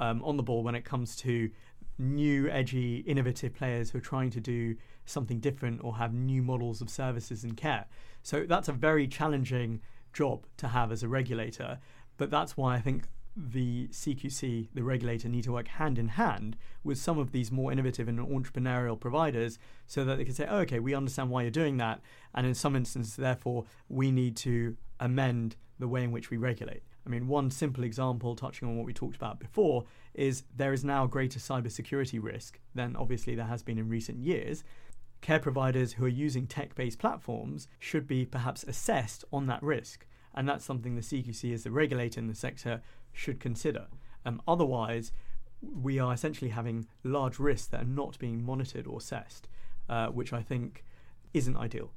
um, 0.00 0.22
on 0.24 0.36
the 0.36 0.42
ball 0.42 0.62
when 0.62 0.74
it 0.74 0.84
comes 0.84 1.14
to 1.16 1.50
new, 1.98 2.48
edgy, 2.48 2.98
innovative 2.98 3.54
players 3.54 3.90
who 3.90 3.98
are 3.98 4.02
trying 4.02 4.30
to 4.30 4.40
do 4.40 4.76
something 5.04 5.38
different 5.40 5.80
or 5.84 5.96
have 5.96 6.12
new 6.12 6.42
models 6.42 6.80
of 6.80 6.90
services 6.90 7.44
and 7.44 7.56
care. 7.56 7.86
So 8.22 8.44
that's 8.48 8.68
a 8.68 8.72
very 8.72 9.06
challenging 9.06 9.80
job 10.12 10.46
to 10.58 10.68
have 10.68 10.92
as 10.92 11.02
a 11.02 11.08
regulator. 11.08 11.78
But 12.16 12.30
that's 12.30 12.56
why 12.56 12.74
I 12.76 12.80
think 12.80 13.04
the 13.36 13.88
CQC, 13.88 14.68
the 14.74 14.82
regulator, 14.82 15.28
need 15.28 15.44
to 15.44 15.52
work 15.52 15.68
hand 15.68 15.98
in 15.98 16.08
hand 16.08 16.56
with 16.84 16.98
some 16.98 17.18
of 17.18 17.32
these 17.32 17.50
more 17.50 17.72
innovative 17.72 18.08
and 18.08 18.18
entrepreneurial 18.18 18.98
providers 18.98 19.58
so 19.86 20.04
that 20.04 20.18
they 20.18 20.24
can 20.24 20.34
say, 20.34 20.46
oh, 20.48 20.58
okay, 20.58 20.78
we 20.78 20.94
understand 20.94 21.30
why 21.30 21.42
you're 21.42 21.50
doing 21.50 21.78
that. 21.78 22.00
And 22.34 22.46
in 22.46 22.54
some 22.54 22.76
instances, 22.76 23.16
therefore, 23.16 23.64
we 23.88 24.10
need 24.10 24.36
to 24.38 24.76
amend 25.00 25.56
the 25.78 25.88
way 25.88 26.04
in 26.04 26.12
which 26.12 26.30
we 26.30 26.36
regulate. 26.36 26.82
I 27.06 27.08
mean, 27.08 27.26
one 27.26 27.50
simple 27.50 27.84
example, 27.84 28.36
touching 28.36 28.68
on 28.68 28.76
what 28.76 28.86
we 28.86 28.92
talked 28.92 29.16
about 29.16 29.40
before, 29.40 29.84
is 30.14 30.44
there 30.56 30.72
is 30.72 30.84
now 30.84 31.06
greater 31.06 31.38
cybersecurity 31.38 32.22
risk 32.22 32.60
than 32.74 32.96
obviously 32.96 33.34
there 33.34 33.46
has 33.46 33.62
been 33.62 33.78
in 33.78 33.88
recent 33.88 34.18
years. 34.18 34.62
Care 35.20 35.40
providers 35.40 35.94
who 35.94 36.04
are 36.04 36.08
using 36.08 36.46
tech 36.46 36.74
based 36.74 36.98
platforms 36.98 37.68
should 37.78 38.06
be 38.06 38.24
perhaps 38.24 38.62
assessed 38.64 39.24
on 39.32 39.46
that 39.46 39.62
risk. 39.62 40.06
And 40.34 40.48
that's 40.48 40.64
something 40.64 40.94
the 40.94 41.02
CQC, 41.02 41.52
as 41.52 41.64
the 41.64 41.70
regulator 41.70 42.20
in 42.20 42.26
the 42.26 42.34
sector, 42.34 42.82
should 43.12 43.40
consider. 43.40 43.86
Um, 44.24 44.40
otherwise, 44.46 45.12
we 45.60 45.98
are 45.98 46.12
essentially 46.12 46.50
having 46.50 46.86
large 47.04 47.38
risks 47.38 47.68
that 47.68 47.82
are 47.82 47.86
not 47.86 48.18
being 48.18 48.44
monitored 48.44 48.86
or 48.86 48.98
assessed, 48.98 49.48
uh, 49.88 50.08
which 50.08 50.32
I 50.32 50.42
think 50.42 50.84
isn't 51.34 51.56
ideal. 51.56 51.90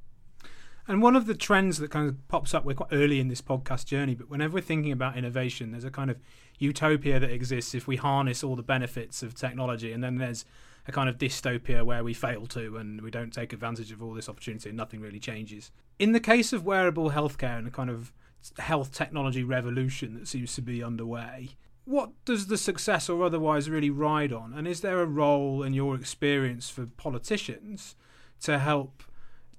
And 0.87 1.01
one 1.01 1.15
of 1.15 1.25
the 1.25 1.33
trends 1.33 1.79
that 1.79 1.89
kind 1.89 2.07
of 2.07 2.27
pops 2.27 2.53
up, 2.53 2.63
we're 2.63 2.75
quite 2.75 2.93
early 2.93 3.19
in 3.19 3.27
this 3.27 3.41
podcast 3.41 3.85
journey, 3.85 4.13
but 4.13 4.29
whenever 4.29 4.55
we're 4.55 4.61
thinking 4.61 4.91
about 4.91 5.17
innovation, 5.17 5.71
there's 5.71 5.83
a 5.83 5.89
kind 5.89 6.11
of 6.11 6.19
utopia 6.59 7.19
that 7.19 7.31
exists 7.31 7.73
if 7.73 7.87
we 7.87 7.95
harness 7.95 8.43
all 8.43 8.55
the 8.55 8.63
benefits 8.63 9.23
of 9.23 9.33
technology, 9.33 9.91
and 9.91 10.03
then 10.03 10.17
there's 10.17 10.45
a 10.87 10.91
kind 10.91 11.09
of 11.09 11.17
dystopia 11.17 11.83
where 11.83 12.03
we 12.03 12.13
fail 12.13 12.45
to 12.45 12.77
and 12.77 13.01
we 13.01 13.09
don't 13.09 13.33
take 13.33 13.51
advantage 13.51 13.91
of 13.91 14.03
all 14.03 14.13
this 14.13 14.29
opportunity 14.29 14.69
and 14.69 14.77
nothing 14.77 15.01
really 15.01 15.19
changes. 15.19 15.71
In 15.97 16.11
the 16.11 16.19
case 16.19 16.53
of 16.53 16.63
wearable 16.63 17.11
healthcare 17.11 17.57
and 17.57 17.65
the 17.65 17.71
kind 17.71 17.89
of 17.89 18.13
health 18.59 18.93
technology 18.93 19.43
revolution 19.43 20.13
that 20.13 20.27
seems 20.27 20.53
to 20.53 20.61
be 20.61 20.83
underway, 20.83 21.49
what 21.85 22.11
does 22.25 22.47
the 22.47 22.57
success 22.57 23.09
or 23.09 23.23
otherwise 23.23 23.69
really 23.69 23.89
ride 23.89 24.31
on? 24.31 24.53
And 24.53 24.67
is 24.67 24.81
there 24.81 25.01
a 25.01 25.07
role 25.07 25.63
in 25.63 25.73
your 25.73 25.95
experience 25.95 26.69
for 26.69 26.85
politicians 26.85 27.95
to 28.41 28.59
help 28.59 29.03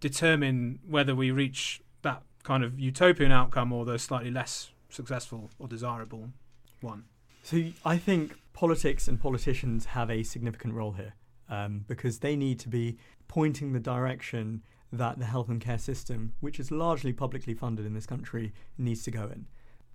determine 0.01 0.79
whether 0.87 1.15
we 1.15 1.31
reach 1.31 1.81
that 2.03 2.23
kind 2.43 2.65
of 2.65 2.79
utopian 2.79 3.33
outcome 3.33 3.73
or 3.73 3.85
the 3.85 3.99
slightly 3.99 4.31
less 4.31 4.71
successful 4.89 5.51
or 5.59 5.69
desirable 5.69 6.31
one? 6.81 7.05
So 7.43 7.65
I 7.85 7.97
think 7.97 8.37
politics 8.53 9.07
and 9.09 9.21
politicians 9.21 9.87
have 9.87 10.11
a 10.11 10.23
significant 10.23 10.75
role 10.75 10.93
here 10.93 11.15
um, 11.49 11.85
because 11.87 12.19
they 12.19 12.37
need 12.37 12.59
to 12.61 12.69
be 12.69 12.99
pointing 13.29 13.73
the 13.73 13.81
direction 13.81 14.63
that 14.93 15.19
the 15.19 15.25
health 15.25 15.49
and 15.49 15.61
care 15.61 15.79
system, 15.79 16.33
which 16.41 16.59
is 16.59 16.71
largely 16.71 17.13
publicly 17.13 17.55
funded 17.55 17.87
in 17.87 17.95
this 17.95 18.07
country, 18.07 18.53
needs 18.79 19.03
to 19.05 19.11
go 19.11 19.25
in. 19.25 19.47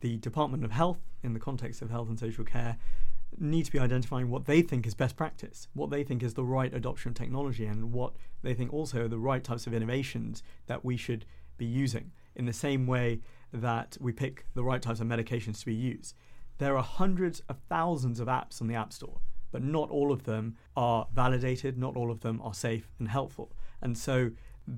The 0.02 0.18
Department 0.18 0.64
of 0.64 0.72
Health, 0.72 1.00
in 1.24 1.34
the 1.34 1.40
context 1.40 1.82
of 1.82 1.90
health 1.90 2.10
and 2.10 2.20
social 2.20 2.44
care, 2.44 2.78
need 3.40 3.66
to 3.66 3.72
be 3.72 3.80
identifying 3.80 4.30
what 4.30 4.46
they 4.46 4.62
think 4.62 4.86
is 4.86 4.94
best 4.94 5.16
practice, 5.16 5.68
what 5.74 5.90
they 5.90 6.04
think 6.04 6.22
is 6.24 6.34
the 6.34 6.44
right 6.44 6.74
adoption 6.74 7.10
of 7.10 7.16
technology, 7.16 7.66
and 7.66 7.94
what 7.94 8.14
they 8.44 8.54
think 8.54 8.74
also 8.74 9.06
are 9.06 9.08
the 9.08 9.18
right 9.18 9.44
types 9.44 9.68
of 9.68 9.74
innovations 9.74 10.44
that 10.68 10.84
we 10.84 10.98
should 10.98 11.26
be 11.58 11.66
using. 11.66 12.12
In 12.36 12.46
the 12.46 12.54
same 12.54 12.88
way 12.88 13.22
that 13.54 13.98
we 14.00 14.12
pick 14.12 14.46
the 14.54 14.64
right 14.64 14.82
types 14.82 15.00
of 15.00 15.08
medications 15.08 15.60
to 15.60 15.66
be 15.66 15.74
used. 15.74 16.16
There 16.58 16.78
are 16.78 16.84
hundreds 16.84 17.42
of 17.50 17.58
thousands 17.70 18.20
of 18.20 18.28
apps 18.28 18.62
on 18.62 18.68
the 18.68 18.76
App 18.76 18.94
Store, 18.94 19.20
but 19.52 19.64
not 19.64 19.90
all 19.90 20.12
of 20.12 20.24
them 20.24 20.58
are 20.76 21.08
validated, 21.14 21.78
not 21.78 21.98
all 21.98 22.12
of 22.12 22.22
them 22.22 22.42
are 22.42 22.54
safe 22.54 22.92
and 23.00 23.08
helpful. 23.08 23.52
And 23.82 23.98
so 23.98 24.32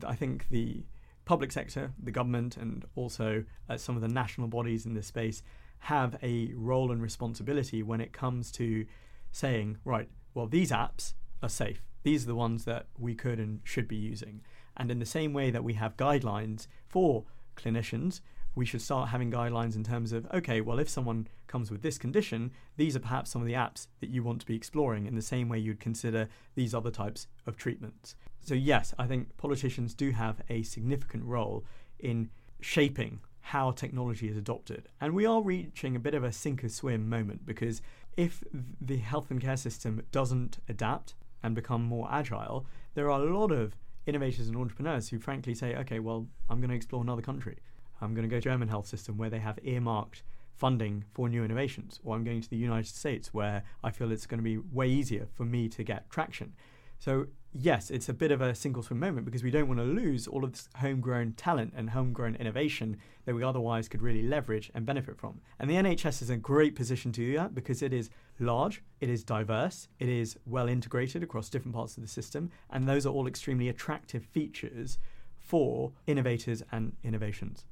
I 0.06 0.16
think 0.16 0.48
the 0.50 0.84
public 1.26 1.52
sector, 1.52 1.94
the 2.02 2.12
government, 2.12 2.58
and 2.58 2.86
also 2.96 3.44
uh, 3.70 3.78
some 3.78 3.96
of 3.96 4.02
the 4.02 4.08
national 4.08 4.48
bodies 4.48 4.86
in 4.86 4.94
this 4.94 5.08
space 5.08 5.44
have 5.84 6.16
a 6.24 6.54
role 6.56 6.94
and 6.94 7.02
responsibility 7.02 7.84
when 7.84 8.00
it 8.00 8.14
comes 8.14 8.54
to 8.54 8.86
saying, 9.34 9.78
right, 9.84 10.08
well, 10.34 10.48
these 10.48 10.72
apps 10.72 11.14
are 11.42 11.50
safe. 11.50 11.84
These 12.04 12.24
are 12.24 12.28
the 12.28 12.36
ones 12.36 12.64
that 12.64 12.88
we 12.98 13.16
could 13.16 13.38
and 13.38 13.60
should 13.66 13.86
be 13.86 13.98
using. 13.98 14.42
And 14.78 14.90
in 14.90 15.00
the 15.00 15.06
same 15.06 15.34
way 15.34 15.52
that 15.52 15.64
we 15.64 15.74
have 15.74 15.98
guidelines 15.98 16.68
for 16.88 17.26
clinicians, 17.58 18.22
we 18.56 18.66
should 18.66 18.82
start 18.82 19.10
having 19.10 19.30
guidelines 19.30 19.76
in 19.76 19.84
terms 19.84 20.14
of 20.14 20.26
okay, 20.34 20.62
well, 20.62 20.80
if 20.80 20.88
someone 20.88 21.28
comes 21.48 21.70
with 21.70 21.82
this 21.82 21.98
condition, 21.98 22.52
these 22.78 22.96
are 22.96 23.02
perhaps 23.02 23.32
some 23.32 23.42
of 23.42 23.48
the 23.48 23.54
apps 23.54 23.88
that 24.00 24.10
you 24.10 24.24
want 24.24 24.40
to 24.40 24.46
be 24.46 24.56
exploring 24.56 25.06
in 25.06 25.16
the 25.16 25.22
same 25.22 25.50
way 25.50 25.60
you'd 25.60 25.82
consider 25.82 26.30
these 26.56 26.74
other 26.74 26.92
types 26.92 27.28
of 27.46 27.58
treatments. 27.58 28.16
So, 28.40 28.54
yes, 28.54 28.94
I 28.98 29.06
think 29.06 29.36
politicians 29.36 29.94
do 29.94 30.12
have 30.12 30.42
a 30.50 30.64
significant 30.64 31.26
role 31.26 31.66
in 32.00 32.30
shaping 32.62 33.20
how 33.48 33.72
technology 33.72 34.30
is 34.30 34.38
adopted. 34.38 34.88
And 35.02 35.14
we 35.14 35.26
are 35.26 35.42
reaching 35.42 35.96
a 35.96 36.00
bit 36.00 36.14
of 36.14 36.24
a 36.24 36.32
sink 36.32 36.64
or 36.64 36.70
swim 36.70 37.10
moment 37.10 37.46
because 37.46 37.82
if 38.16 38.42
the 38.80 38.98
health 38.98 39.30
and 39.32 39.42
care 39.42 39.58
system 39.58 40.02
doesn't 40.14 40.60
adapt 40.70 41.16
and 41.44 41.54
become 41.54 41.84
more 41.84 42.08
agile, 42.10 42.66
there 42.94 43.12
are 43.12 43.20
a 43.20 43.38
lot 43.38 43.52
of 43.52 43.76
innovators 44.06 44.48
and 44.48 44.56
entrepreneurs 44.56 45.10
who 45.10 45.20
frankly 45.20 45.54
say, 45.54 45.76
okay, 45.76 46.00
well, 46.00 46.26
I'm 46.50 46.62
going 46.62 46.70
to 46.70 46.76
explore 46.76 47.02
another 47.02 47.22
country. 47.22 47.58
I'm 48.00 48.14
going 48.14 48.28
to 48.28 48.34
go 48.34 48.38
to 48.38 48.42
German 48.42 48.70
health 48.70 48.88
system 48.88 49.18
where 49.18 49.30
they 49.30 49.40
have 49.40 49.60
earmarked 49.62 50.24
funding 50.56 51.04
for 51.12 51.28
new 51.28 51.44
innovations, 51.44 52.00
or 52.04 52.16
I'm 52.16 52.24
going 52.24 52.42
to 52.42 52.50
the 52.50 52.56
United 52.56 52.96
States 52.96 53.34
where 53.34 53.64
I 53.84 53.92
feel 53.92 54.10
it's 54.10 54.26
going 54.26 54.40
to 54.40 54.44
be 54.44 54.58
way 54.58 54.88
easier 54.88 55.28
for 55.34 55.44
me 55.44 55.68
to 55.70 55.84
get 55.84 56.10
traction. 56.10 56.54
So 57.00 57.28
yes, 57.54 57.92
it's 57.92 58.10
a 58.10 58.14
bit 58.14 58.32
of 58.32 58.42
a 58.42 58.56
single 58.56 58.84
swim 58.84 59.00
moment 59.00 59.26
because 59.26 59.44
we 59.44 59.52
don't 59.52 59.68
want 59.68 59.80
to 59.80 59.86
lose 59.86 60.28
all 60.28 60.44
of 60.44 60.52
this 60.52 60.70
homegrown 60.78 61.34
talent 61.34 61.74
and 61.76 61.92
homegrown 61.92 62.36
innovation 62.36 62.98
that 63.26 63.36
we 63.36 63.44
otherwise 63.44 63.88
could 63.88 64.02
really 64.02 64.24
leverage 64.24 64.72
and 64.74 64.86
benefit 64.86 65.18
from. 65.18 65.40
And 65.60 65.70
the 65.70 65.76
NHS 65.76 66.22
is 66.22 66.30
in 66.30 66.36
a 66.36 66.40
great 66.40 66.76
position 66.76 67.12
to 67.14 67.22
do 67.22 67.36
that 67.38 67.54
because 67.54 67.82
it 67.82 67.94
is 67.94 68.10
large, 68.40 68.82
it 69.00 69.10
is 69.10 69.24
diverse, 69.24 69.88
it 70.00 70.10
is 70.10 70.38
well 70.46 70.68
integrated 70.68 71.24
across 71.24 71.50
different 71.50 71.76
parts 71.76 71.96
of 71.98 72.04
the 72.04 72.10
system, 72.10 72.50
and 72.70 72.88
those 72.88 73.06
are 73.06 73.14
all 73.14 73.28
extremely 73.28 73.70
attractive 73.70 74.24
features 74.26 74.98
for 75.38 75.92
innovators 76.08 76.64
and 76.72 76.94
innovations. 77.04 77.66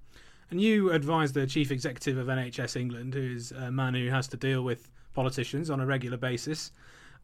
And 0.52 0.60
you 0.60 0.92
advise 0.92 1.32
the 1.32 1.48
chief 1.48 1.72
executive 1.72 2.18
of 2.18 2.28
NHS 2.28 2.76
England, 2.76 3.14
who 3.14 3.22
is 3.22 3.52
a 3.54 3.72
man 3.72 3.94
who 3.94 4.10
has 4.10 4.28
to 4.30 4.38
deal 4.38 4.62
with 4.64 4.92
politicians 5.14 5.70
on 5.70 5.80
a 5.80 5.86
regular 5.86 6.18
basis. 6.18 6.72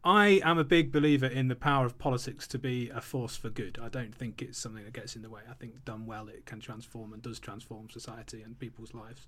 I 0.08 0.40
am 0.42 0.58
a 0.58 0.64
big 0.64 0.94
believer 0.94 1.26
in 1.26 1.50
the 1.50 1.56
power 1.56 1.86
of 1.86 2.00
politics 2.00 2.48
to 2.48 2.58
be 2.58 2.90
a 2.92 3.02
force 3.02 3.36
for 3.36 3.50
good. 3.50 3.78
I 3.84 3.90
don't 3.90 4.16
think 4.16 4.42
it's 4.42 4.58
something 4.58 4.86
that 4.86 4.94
gets 4.94 5.18
in 5.18 5.22
the 5.22 5.30
way. 5.30 5.42
I 5.50 5.54
think 5.54 5.84
done 5.84 6.06
well, 6.06 6.30
it 6.30 6.46
can 6.46 6.62
transform 6.62 7.12
and 7.12 7.22
does 7.22 7.40
transform 7.40 7.90
society 7.90 8.42
and 8.42 8.58
people's 8.58 8.94
lives. 8.94 9.28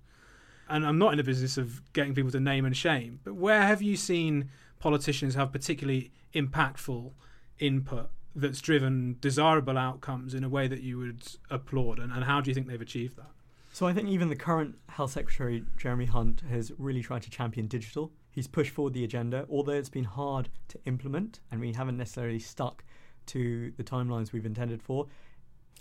And 0.69 0.87
I'm 0.87 0.97
not 0.97 1.11
in 1.11 1.17
the 1.17 1.23
business 1.25 1.57
of 1.57 1.81
getting 1.91 2.15
people 2.15 2.31
to 2.31 2.39
name 2.39 2.63
and 2.63 2.77
shame, 2.77 3.19
but 3.25 3.35
where 3.35 3.63
have 3.63 3.81
you 3.81 3.97
seen 3.97 4.51
politicians 4.79 5.35
have 5.35 5.51
particularly 5.51 6.13
impactful 6.33 7.11
input 7.59 8.09
that's 8.33 8.61
driven 8.61 9.17
desirable 9.19 9.77
outcomes 9.77 10.33
in 10.33 10.45
a 10.45 10.49
way 10.49 10.69
that 10.69 10.81
you 10.81 10.97
would 10.97 11.23
applaud? 11.49 11.99
And, 11.99 12.13
and 12.13 12.23
how 12.23 12.39
do 12.39 12.49
you 12.49 12.55
think 12.55 12.67
they've 12.69 12.79
achieved 12.79 13.17
that? 13.17 13.31
So 13.73 13.85
I 13.85 13.91
think 13.91 14.07
even 14.07 14.29
the 14.29 14.37
current 14.37 14.75
Health 14.87 15.11
Secretary, 15.11 15.65
Jeremy 15.75 16.05
Hunt, 16.05 16.41
has 16.49 16.71
really 16.77 17.01
tried 17.01 17.23
to 17.23 17.29
champion 17.29 17.67
digital. 17.67 18.13
He's 18.29 18.47
pushed 18.47 18.71
forward 18.71 18.93
the 18.93 19.03
agenda, 19.03 19.45
although 19.49 19.73
it's 19.73 19.89
been 19.89 20.05
hard 20.05 20.49
to 20.69 20.79
implement 20.85 21.39
and 21.51 21.59
we 21.59 21.73
haven't 21.73 21.97
necessarily 21.97 22.39
stuck 22.39 22.83
to 23.27 23.71
the 23.77 23.83
timelines 23.83 24.31
we've 24.31 24.45
intended 24.45 24.81
for. 24.81 25.07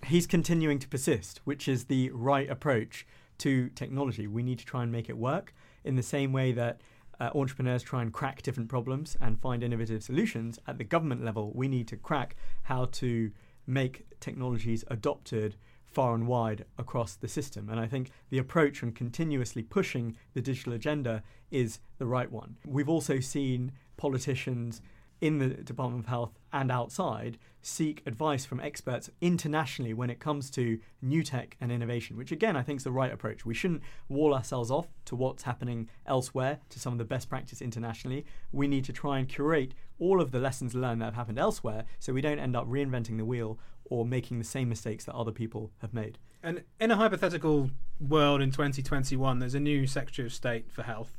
He's 0.06 0.26
continuing 0.26 0.78
to 0.78 0.88
persist, 0.88 1.40
which 1.44 1.66
is 1.66 1.84
the 1.84 2.10
right 2.10 2.48
approach 2.48 3.06
to 3.38 3.68
technology. 3.70 4.26
We 4.26 4.42
need 4.42 4.58
to 4.58 4.64
try 4.64 4.82
and 4.82 4.92
make 4.92 5.08
it 5.08 5.16
work 5.16 5.54
in 5.84 5.96
the 5.96 6.02
same 6.02 6.32
way 6.32 6.52
that 6.52 6.80
uh, 7.20 7.30
entrepreneurs 7.34 7.82
try 7.82 8.02
and 8.02 8.12
crack 8.12 8.42
different 8.42 8.68
problems 8.68 9.16
and 9.20 9.40
find 9.40 9.62
innovative 9.62 10.02
solutions. 10.02 10.58
At 10.66 10.78
the 10.78 10.84
government 10.84 11.24
level, 11.24 11.52
we 11.54 11.68
need 11.68 11.88
to 11.88 11.96
crack 11.96 12.36
how 12.62 12.86
to 12.86 13.30
make 13.66 14.06
technologies 14.20 14.84
adopted 14.88 15.56
far 15.90 16.14
and 16.14 16.26
wide 16.26 16.64
across 16.76 17.14
the 17.14 17.28
system. 17.28 17.68
And 17.68 17.80
I 17.80 17.86
think 17.86 18.10
the 18.30 18.38
approach 18.38 18.82
on 18.82 18.92
continuously 18.92 19.62
pushing 19.62 20.16
the 20.34 20.42
digital 20.42 20.72
agenda 20.72 21.22
is 21.50 21.80
the 21.98 22.06
right 22.06 22.30
one. 22.30 22.56
We've 22.66 22.88
also 22.88 23.20
seen 23.20 23.72
politicians 23.96 24.80
in 25.20 25.38
the 25.38 25.48
Department 25.48 26.04
of 26.04 26.08
Health 26.08 26.38
and 26.52 26.70
outside 26.70 27.38
seek 27.60 28.02
advice 28.06 28.44
from 28.44 28.60
experts 28.60 29.10
internationally 29.20 29.92
when 29.92 30.10
it 30.10 30.20
comes 30.20 30.50
to 30.50 30.78
new 31.02 31.22
tech 31.22 31.56
and 31.60 31.70
innovation, 31.70 32.16
which 32.16 32.32
again 32.32 32.56
I 32.56 32.62
think 32.62 32.78
is 32.78 32.84
the 32.84 32.92
right 32.92 33.12
approach. 33.12 33.44
We 33.44 33.54
shouldn't 33.54 33.82
wall 34.08 34.34
ourselves 34.34 34.70
off 34.70 34.86
to 35.06 35.16
what's 35.16 35.42
happening 35.42 35.88
elsewhere, 36.06 36.60
to 36.70 36.80
some 36.80 36.92
of 36.92 36.98
the 36.98 37.04
best 37.04 37.28
practice 37.28 37.60
internationally. 37.60 38.24
We 38.52 38.68
need 38.68 38.84
to 38.84 38.92
try 38.92 39.18
and 39.18 39.28
curate 39.28 39.74
all 39.98 40.20
of 40.20 40.30
the 40.30 40.38
lessons 40.38 40.74
learned 40.74 41.02
that 41.02 41.06
have 41.06 41.14
happened 41.14 41.38
elsewhere 41.38 41.84
so 41.98 42.12
we 42.12 42.20
don't 42.20 42.38
end 42.38 42.56
up 42.56 42.68
reinventing 42.68 43.18
the 43.18 43.24
wheel 43.24 43.58
or 43.84 44.04
making 44.04 44.38
the 44.38 44.44
same 44.44 44.68
mistakes 44.68 45.04
that 45.04 45.14
other 45.14 45.32
people 45.32 45.72
have 45.78 45.92
made. 45.92 46.18
And 46.42 46.62
in 46.78 46.90
a 46.90 46.96
hypothetical 46.96 47.70
world 48.00 48.40
in 48.40 48.50
2021, 48.50 49.38
there's 49.38 49.54
a 49.54 49.60
new 49.60 49.86
Secretary 49.86 50.26
of 50.26 50.32
State 50.32 50.70
for 50.70 50.82
Health. 50.82 51.18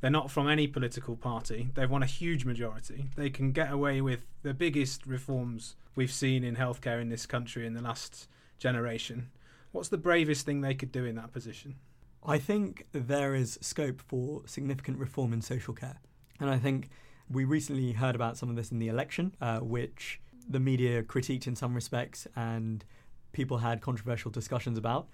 They're 0.00 0.10
not 0.10 0.30
from 0.30 0.48
any 0.48 0.66
political 0.66 1.16
party. 1.16 1.70
They've 1.74 1.90
won 1.90 2.02
a 2.02 2.06
huge 2.06 2.44
majority. 2.44 3.06
They 3.16 3.30
can 3.30 3.52
get 3.52 3.70
away 3.70 4.00
with 4.00 4.24
the 4.42 4.54
biggest 4.54 5.06
reforms 5.06 5.76
we've 5.94 6.12
seen 6.12 6.42
in 6.42 6.56
healthcare 6.56 7.00
in 7.00 7.10
this 7.10 7.26
country 7.26 7.66
in 7.66 7.74
the 7.74 7.82
last 7.82 8.28
generation. 8.58 9.30
What's 9.72 9.88
the 9.88 9.98
bravest 9.98 10.46
thing 10.46 10.60
they 10.60 10.74
could 10.74 10.90
do 10.90 11.04
in 11.04 11.16
that 11.16 11.32
position? 11.32 11.76
I 12.24 12.38
think 12.38 12.86
there 12.92 13.34
is 13.34 13.58
scope 13.60 14.02
for 14.06 14.42
significant 14.46 14.98
reform 14.98 15.32
in 15.32 15.42
social 15.42 15.74
care. 15.74 16.00
And 16.38 16.50
I 16.50 16.58
think 16.58 16.88
we 17.30 17.44
recently 17.44 17.92
heard 17.92 18.14
about 18.14 18.36
some 18.36 18.50
of 18.50 18.56
this 18.56 18.72
in 18.72 18.78
the 18.78 18.88
election, 18.88 19.34
uh, 19.40 19.60
which 19.60 20.20
the 20.48 20.60
media 20.60 21.02
critiqued 21.02 21.46
in 21.46 21.54
some 21.54 21.74
respects 21.74 22.26
and 22.34 22.84
people 23.32 23.58
had 23.58 23.80
controversial 23.80 24.30
discussions 24.30 24.76
about. 24.76 25.08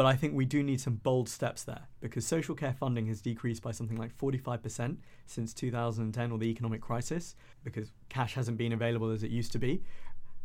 But 0.00 0.06
I 0.06 0.16
think 0.16 0.32
we 0.32 0.46
do 0.46 0.62
need 0.62 0.80
some 0.80 0.94
bold 0.94 1.28
steps 1.28 1.62
there 1.64 1.82
because 2.00 2.26
social 2.26 2.54
care 2.54 2.72
funding 2.72 3.04
has 3.08 3.20
decreased 3.20 3.62
by 3.62 3.72
something 3.72 3.98
like 3.98 4.16
45% 4.16 4.96
since 5.26 5.52
2010 5.52 6.32
or 6.32 6.38
the 6.38 6.46
economic 6.46 6.80
crisis 6.80 7.36
because 7.64 7.92
cash 8.08 8.32
hasn't 8.32 8.56
been 8.56 8.72
available 8.72 9.10
as 9.10 9.22
it 9.22 9.30
used 9.30 9.52
to 9.52 9.58
be. 9.58 9.82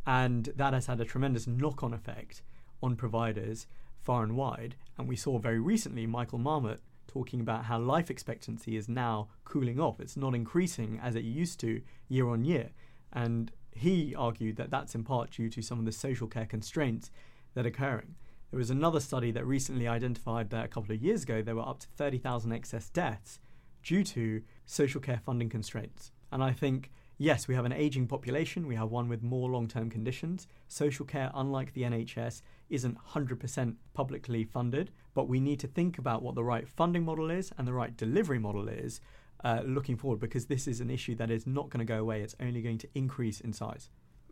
And 0.06 0.52
that 0.58 0.74
has 0.74 0.88
had 0.88 1.00
a 1.00 1.06
tremendous 1.06 1.48
knock 1.48 1.84
on 1.84 1.94
effect 1.94 2.42
on 2.84 2.98
providers 2.98 3.66
far 4.02 4.24
and 4.24 4.36
wide. 4.36 4.76
And 4.98 5.08
we 5.08 5.16
saw 5.16 5.38
very 5.38 5.62
recently 5.62 6.06
Michael 6.06 6.40
Marmot 6.40 6.82
talking 7.08 7.40
about 7.40 7.64
how 7.64 7.80
life 7.80 8.12
expectancy 8.12 8.76
is 8.76 8.90
now 8.90 9.30
cooling 9.46 9.80
off. 9.80 10.02
It's 10.02 10.18
not 10.18 10.36
increasing 10.36 11.00
as 11.02 11.16
it 11.16 11.24
used 11.24 11.62
to 11.62 11.82
year 12.10 12.28
on 12.28 12.44
year. 12.44 12.72
And 13.14 13.54
he 13.72 14.14
argued 14.16 14.58
that 14.58 14.70
that's 14.70 14.96
in 14.96 15.06
part 15.06 15.32
due 15.32 15.50
to 15.52 15.62
some 15.62 15.80
of 15.80 15.86
the 15.86 15.94
social 15.94 16.28
care 16.28 16.46
constraints 16.46 17.10
that 17.54 17.66
are 17.66 17.70
occurring. 17.70 18.16
There 18.56 18.60
was 18.60 18.70
another 18.70 19.02
study 19.02 19.32
that 19.32 19.46
recently 19.46 19.86
identified 19.86 20.50
that 20.52 20.64
a 20.64 20.70
couple 20.70 20.96
of 20.96 21.04
years 21.04 21.24
ago 21.24 21.42
there 21.42 21.58
were 21.58 21.68
up 21.68 21.80
to 21.80 21.88
30,000 21.98 22.54
excess 22.54 22.88
deaths 22.88 23.38
due 23.84 24.02
to 24.06 24.44
social 24.66 25.02
care 25.02 25.20
funding 25.26 25.50
constraints. 25.50 26.14
And 26.32 26.42
I 26.42 26.54
think, 26.54 26.90
yes, 27.18 27.50
we 27.50 27.56
have 27.56 27.66
an 27.66 27.74
aging 27.74 28.08
population, 28.08 28.66
we 28.66 28.76
have 28.76 28.92
one 28.92 29.10
with 29.10 29.22
more 29.22 29.50
long 29.50 29.68
term 29.68 29.90
conditions. 29.90 30.48
Social 30.70 31.06
care, 31.06 31.32
unlike 31.36 31.74
the 31.74 31.82
NHS, 31.82 32.44
isn't 32.70 32.98
100% 32.98 33.76
publicly 33.94 34.46
funded, 34.46 34.92
but 35.14 35.28
we 35.28 35.42
need 35.42 35.60
to 35.60 35.68
think 35.68 35.98
about 35.98 36.22
what 36.22 36.36
the 36.36 36.44
right 36.46 36.66
funding 36.66 37.04
model 37.04 37.30
is 37.30 37.52
and 37.58 37.68
the 37.68 37.74
right 37.74 37.98
delivery 37.98 38.40
model 38.40 38.70
is 38.70 39.02
uh, 39.44 39.64
looking 39.66 39.98
forward 39.98 40.22
because 40.22 40.46
this 40.46 40.66
is 40.66 40.80
an 40.80 40.90
issue 40.90 41.16
that 41.16 41.30
is 41.30 41.46
not 41.46 41.70
going 41.70 41.86
to 41.86 41.94
go 41.94 42.00
away, 42.00 42.22
it's 42.22 42.38
only 42.40 42.62
going 42.62 42.78
to 42.78 42.88
increase 42.96 43.42
in 43.42 43.52
size. 43.52 43.90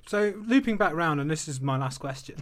So, 0.08 0.34
looping 0.46 0.78
back 0.78 0.94
round, 0.94 1.20
and 1.20 1.30
this 1.30 1.50
is 1.50 1.60
my 1.60 1.78
last 1.78 1.98
question. 1.98 2.38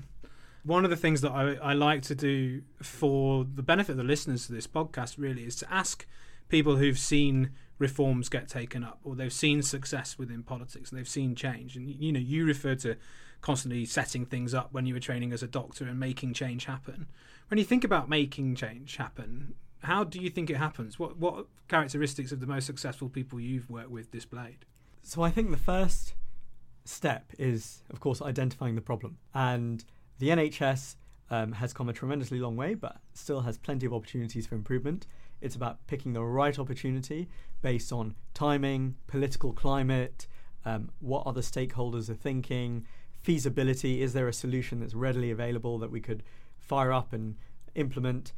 One 0.63 0.83
of 0.83 0.91
the 0.91 0.97
things 0.97 1.21
that 1.21 1.31
I, 1.31 1.53
I 1.55 1.73
like 1.73 2.03
to 2.03 2.15
do 2.15 2.61
for 2.81 3.43
the 3.43 3.63
benefit 3.63 3.93
of 3.93 3.97
the 3.97 4.03
listeners 4.03 4.45
to 4.45 4.53
this 4.53 4.67
podcast 4.67 5.15
really 5.17 5.43
is 5.43 5.55
to 5.57 5.73
ask 5.73 6.05
people 6.49 6.75
who've 6.75 6.99
seen 6.99 7.51
reforms 7.79 8.29
get 8.29 8.47
taken 8.47 8.83
up 8.83 8.99
or 9.03 9.15
they've 9.15 9.33
seen 9.33 9.63
success 9.63 10.19
within 10.19 10.43
politics 10.43 10.91
and 10.91 10.99
they've 10.99 11.09
seen 11.09 11.33
change. 11.33 11.75
And 11.75 11.89
you 11.89 12.11
know, 12.11 12.19
you 12.19 12.45
refer 12.45 12.75
to 12.75 12.95
constantly 13.41 13.85
setting 13.85 14.25
things 14.25 14.53
up 14.53 14.71
when 14.71 14.85
you 14.85 14.93
were 14.93 14.99
training 14.99 15.33
as 15.33 15.41
a 15.41 15.47
doctor 15.47 15.85
and 15.85 15.99
making 15.99 16.33
change 16.33 16.65
happen. 16.65 17.07
When 17.47 17.57
you 17.57 17.63
think 17.63 17.83
about 17.83 18.07
making 18.07 18.55
change 18.55 18.97
happen, 18.97 19.55
how 19.83 20.03
do 20.03 20.19
you 20.19 20.29
think 20.29 20.49
it 20.49 20.57
happens? 20.57 20.99
What 20.99 21.17
what 21.17 21.47
characteristics 21.67 22.31
of 22.31 22.39
the 22.39 22.45
most 22.45 22.65
successful 22.65 23.09
people 23.09 23.39
you've 23.39 23.69
worked 23.69 23.89
with 23.89 24.11
displayed? 24.11 24.65
So 25.01 25.23
I 25.23 25.31
think 25.31 25.49
the 25.49 25.57
first 25.57 26.13
step 26.85 27.31
is, 27.37 27.81
of 27.89 27.99
course, 27.99 28.21
identifying 28.21 28.75
the 28.75 28.81
problem. 28.81 29.17
And 29.33 29.83
the 30.21 30.29
NHS 30.29 30.97
um, 31.31 31.53
has 31.53 31.73
come 31.73 31.89
a 31.89 31.93
tremendously 31.93 32.39
long 32.39 32.55
way, 32.55 32.75
but 32.75 32.97
still 33.11 33.41
has 33.41 33.57
plenty 33.57 33.87
of 33.87 33.93
opportunities 33.93 34.45
for 34.45 34.53
improvement. 34.53 35.07
It's 35.41 35.55
about 35.55 35.87
picking 35.87 36.13
the 36.13 36.21
right 36.21 36.59
opportunity 36.59 37.27
based 37.63 37.91
on 37.91 38.13
timing, 38.35 38.97
political 39.07 39.51
climate, 39.51 40.27
um, 40.63 40.91
what 40.99 41.25
other 41.25 41.41
stakeholders 41.41 42.07
are 42.07 42.13
thinking, 42.13 42.85
feasibility. 43.23 44.03
Is 44.03 44.13
there 44.13 44.27
a 44.27 44.33
solution 44.33 44.79
that's 44.79 44.93
readily 44.93 45.31
available 45.31 45.79
that 45.79 45.89
we 45.89 45.99
could 45.99 46.21
fire 46.59 46.93
up 46.93 47.13
and 47.13 47.35
implement? 47.73 48.33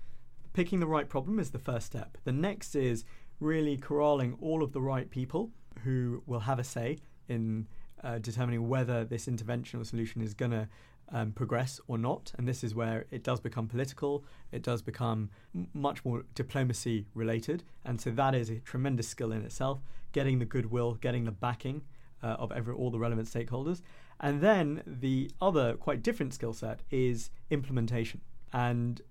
Picking 0.53 0.79
the 0.79 0.87
right 0.87 1.09
problem 1.09 1.37
is 1.37 1.51
the 1.51 1.59
first 1.59 1.85
step. 1.87 2.17
The 2.23 2.31
next 2.31 2.75
is 2.75 3.03
really 3.41 3.75
corralling 3.75 4.37
all 4.39 4.63
of 4.63 4.71
the 4.71 4.81
right 4.81 5.09
people 5.09 5.51
who 5.83 6.23
will 6.25 6.41
have 6.41 6.59
a 6.59 6.63
say 6.63 6.99
in 7.27 7.67
uh, 8.01 8.19
determining 8.19 8.69
whether 8.69 9.03
this 9.03 9.27
intervention 9.27 9.81
or 9.81 9.83
solution 9.83 10.21
is 10.21 10.33
going 10.33 10.51
to 10.51 10.69
um, 11.11 11.31
progress 11.31 11.79
or 11.87 11.97
not. 11.97 12.31
And 12.37 12.47
this 12.47 12.63
is 12.63 12.73
where 12.73 13.05
it 13.11 13.23
does 13.23 13.39
become 13.39 13.67
political, 13.67 14.23
it 14.51 14.63
does 14.63 14.81
become 14.81 15.29
m- 15.55 15.67
much 15.73 16.03
more 16.05 16.23
diplomacy 16.35 17.07
related. 17.13 17.63
And 17.85 17.99
so 17.99 18.11
that 18.11 18.35
is 18.35 18.49
a 18.49 18.59
tremendous 18.59 19.07
skill 19.07 19.31
in 19.31 19.43
itself 19.43 19.79
getting 20.11 20.39
the 20.39 20.45
goodwill, 20.45 20.93
getting 20.95 21.25
the 21.25 21.31
backing 21.31 21.81
uh, 22.21 22.27
of 22.39 22.51
every, 22.51 22.73
all 22.73 22.89
the 22.89 22.99
relevant 22.99 23.27
stakeholders. 23.27 23.81
And 24.19 24.41
then 24.41 24.83
the 24.85 25.29
other 25.41 25.73
quite 25.73 26.01
different 26.01 26.33
skill 26.33 26.53
set 26.53 26.81
is 26.91 27.29
implementation. 27.49 28.21
And 28.53 29.01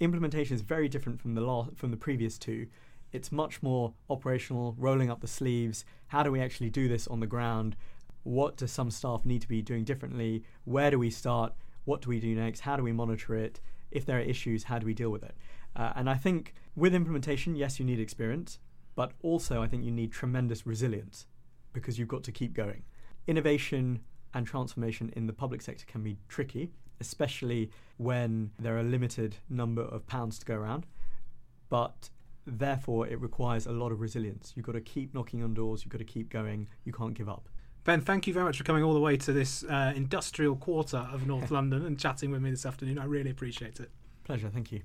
implementation 0.00 0.56
is 0.56 0.62
very 0.62 0.88
different 0.88 1.20
from 1.20 1.34
the 1.34 1.42
law, 1.42 1.68
from 1.76 1.90
the 1.90 1.96
previous 1.96 2.38
two. 2.38 2.66
It's 3.12 3.30
much 3.30 3.62
more 3.62 3.94
operational, 4.10 4.74
rolling 4.78 5.10
up 5.10 5.20
the 5.20 5.28
sleeves. 5.28 5.84
How 6.08 6.22
do 6.22 6.32
we 6.32 6.40
actually 6.40 6.70
do 6.70 6.88
this 6.88 7.06
on 7.06 7.20
the 7.20 7.26
ground? 7.26 7.76
What 8.26 8.56
does 8.56 8.72
some 8.72 8.90
staff 8.90 9.24
need 9.24 9.40
to 9.40 9.48
be 9.48 9.62
doing 9.62 9.84
differently? 9.84 10.42
Where 10.64 10.90
do 10.90 10.98
we 10.98 11.10
start? 11.10 11.54
What 11.84 12.02
do 12.02 12.08
we 12.08 12.18
do 12.18 12.34
next? 12.34 12.60
How 12.60 12.76
do 12.76 12.82
we 12.82 12.92
monitor 12.92 13.36
it? 13.36 13.60
If 13.92 14.04
there 14.04 14.18
are 14.18 14.22
issues, 14.22 14.64
how 14.64 14.80
do 14.80 14.86
we 14.86 14.94
deal 14.94 15.10
with 15.10 15.22
it? 15.22 15.36
Uh, 15.76 15.92
and 15.94 16.10
I 16.10 16.14
think 16.14 16.54
with 16.74 16.92
implementation, 16.92 17.54
yes, 17.54 17.78
you 17.78 17.86
need 17.86 18.00
experience, 18.00 18.58
but 18.96 19.12
also 19.22 19.62
I 19.62 19.68
think 19.68 19.84
you 19.84 19.92
need 19.92 20.10
tremendous 20.10 20.66
resilience 20.66 21.26
because 21.72 22.00
you've 22.00 22.08
got 22.08 22.24
to 22.24 22.32
keep 22.32 22.52
going. 22.52 22.82
Innovation 23.28 24.00
and 24.34 24.44
transformation 24.44 25.12
in 25.14 25.28
the 25.28 25.32
public 25.32 25.62
sector 25.62 25.84
can 25.86 26.02
be 26.02 26.18
tricky, 26.28 26.72
especially 27.00 27.70
when 27.96 28.50
there 28.58 28.74
are 28.74 28.80
a 28.80 28.82
limited 28.82 29.36
number 29.48 29.82
of 29.82 30.04
pounds 30.08 30.40
to 30.40 30.46
go 30.46 30.56
around. 30.56 30.84
But 31.68 32.10
therefore, 32.44 33.06
it 33.06 33.20
requires 33.20 33.66
a 33.66 33.72
lot 33.72 33.92
of 33.92 34.00
resilience. 34.00 34.52
You've 34.56 34.66
got 34.66 34.72
to 34.72 34.80
keep 34.80 35.14
knocking 35.14 35.44
on 35.44 35.54
doors, 35.54 35.84
you've 35.84 35.92
got 35.92 35.98
to 35.98 36.04
keep 36.04 36.28
going, 36.28 36.66
you 36.84 36.92
can't 36.92 37.14
give 37.14 37.28
up. 37.28 37.48
Ben, 37.86 38.00
thank 38.00 38.26
you 38.26 38.34
very 38.34 38.44
much 38.44 38.58
for 38.58 38.64
coming 38.64 38.82
all 38.82 38.94
the 38.94 39.00
way 39.00 39.16
to 39.16 39.32
this 39.32 39.62
uh, 39.62 39.92
industrial 39.94 40.56
quarter 40.56 41.06
of 41.12 41.24
North 41.24 41.50
London 41.52 41.86
and 41.86 41.96
chatting 41.96 42.32
with 42.32 42.42
me 42.42 42.50
this 42.50 42.66
afternoon. 42.66 42.98
I 42.98 43.04
really 43.04 43.30
appreciate 43.30 43.78
it. 43.78 43.90
Pleasure, 44.24 44.50
thank 44.52 44.72
you. 44.72 44.82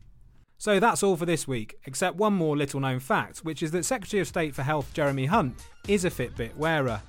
So 0.60 0.80
that's 0.80 1.02
all 1.02 1.18
for 1.18 1.26
this 1.26 1.48
week, 1.48 1.80
except 1.86 2.18
one 2.18 2.34
more 2.34 2.56
little 2.56 2.80
known 2.80 3.00
fact, 3.00 3.40
which 3.40 3.64
is 3.64 3.72
that 3.72 3.86
Secretary 3.86 4.22
of 4.22 4.28
State 4.28 4.54
for 4.54 4.62
Health 4.62 4.94
Jeremy 4.94 5.26
Hunt 5.26 5.56
is 5.88 6.06
a 6.06 6.12
Fitbit 6.12 6.56
wearer. 6.56 7.02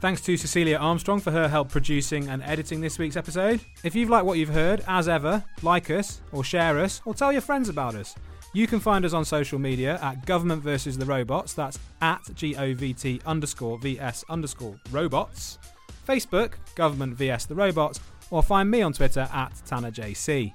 Thanks 0.00 0.20
to 0.20 0.36
Cecilia 0.36 0.76
Armstrong 0.76 1.18
for 1.18 1.32
her 1.32 1.48
help 1.48 1.68
producing 1.68 2.28
and 2.28 2.44
editing 2.44 2.80
this 2.80 2.96
week's 3.00 3.16
episode. 3.16 3.60
If 3.82 3.96
you've 3.96 4.08
liked 4.08 4.26
what 4.26 4.38
you've 4.38 4.50
heard, 4.50 4.84
as 4.86 5.08
ever, 5.08 5.44
like 5.62 5.90
us, 5.90 6.20
or 6.30 6.44
share 6.44 6.78
us, 6.78 7.02
or 7.04 7.12
tell 7.12 7.32
your 7.32 7.42
friends 7.42 7.68
about 7.68 7.96
us. 7.96 8.14
You 8.52 8.66
can 8.66 8.80
find 8.80 9.04
us 9.04 9.12
on 9.12 9.24
social 9.24 9.58
media 9.58 9.98
at 10.02 10.26
Government 10.26 10.62
versus 10.62 10.98
the 10.98 11.06
Robots. 11.06 11.54
That's 11.54 11.78
at 12.00 12.22
G 12.34 12.56
O 12.56 12.74
V 12.74 12.92
T 12.92 13.20
underscore 13.24 13.78
VS 13.78 14.24
underscore 14.28 14.76
robots. 14.90 15.58
Facebook, 16.06 16.54
Government 16.74 17.14
vs 17.14 17.46
the 17.46 17.54
Robots, 17.54 18.00
or 18.30 18.42
find 18.42 18.70
me 18.70 18.82
on 18.82 18.92
Twitter 18.92 19.28
at 19.32 19.52
TannerJC. 19.66 20.52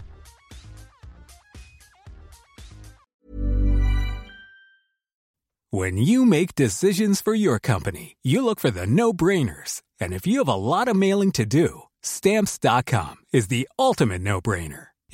When 5.72 5.98
you 5.98 6.26
make 6.26 6.56
decisions 6.56 7.20
for 7.20 7.34
your 7.34 7.60
company, 7.60 8.16
you 8.24 8.46
look 8.46 8.62
for 8.62 8.72
the 8.72 8.88
no 8.88 9.12
brainers. 9.12 9.82
And 10.00 10.14
if 10.14 10.26
you 10.26 10.40
have 10.40 10.48
a 10.48 10.56
lot 10.56 10.88
of 10.88 10.96
mailing 10.96 11.32
to 11.34 11.46
do, 11.46 11.84
stamps.com 12.02 13.16
is 13.34 13.48
the 13.48 13.68
ultimate 13.78 14.22
no 14.22 14.40
brainer. 14.40 14.88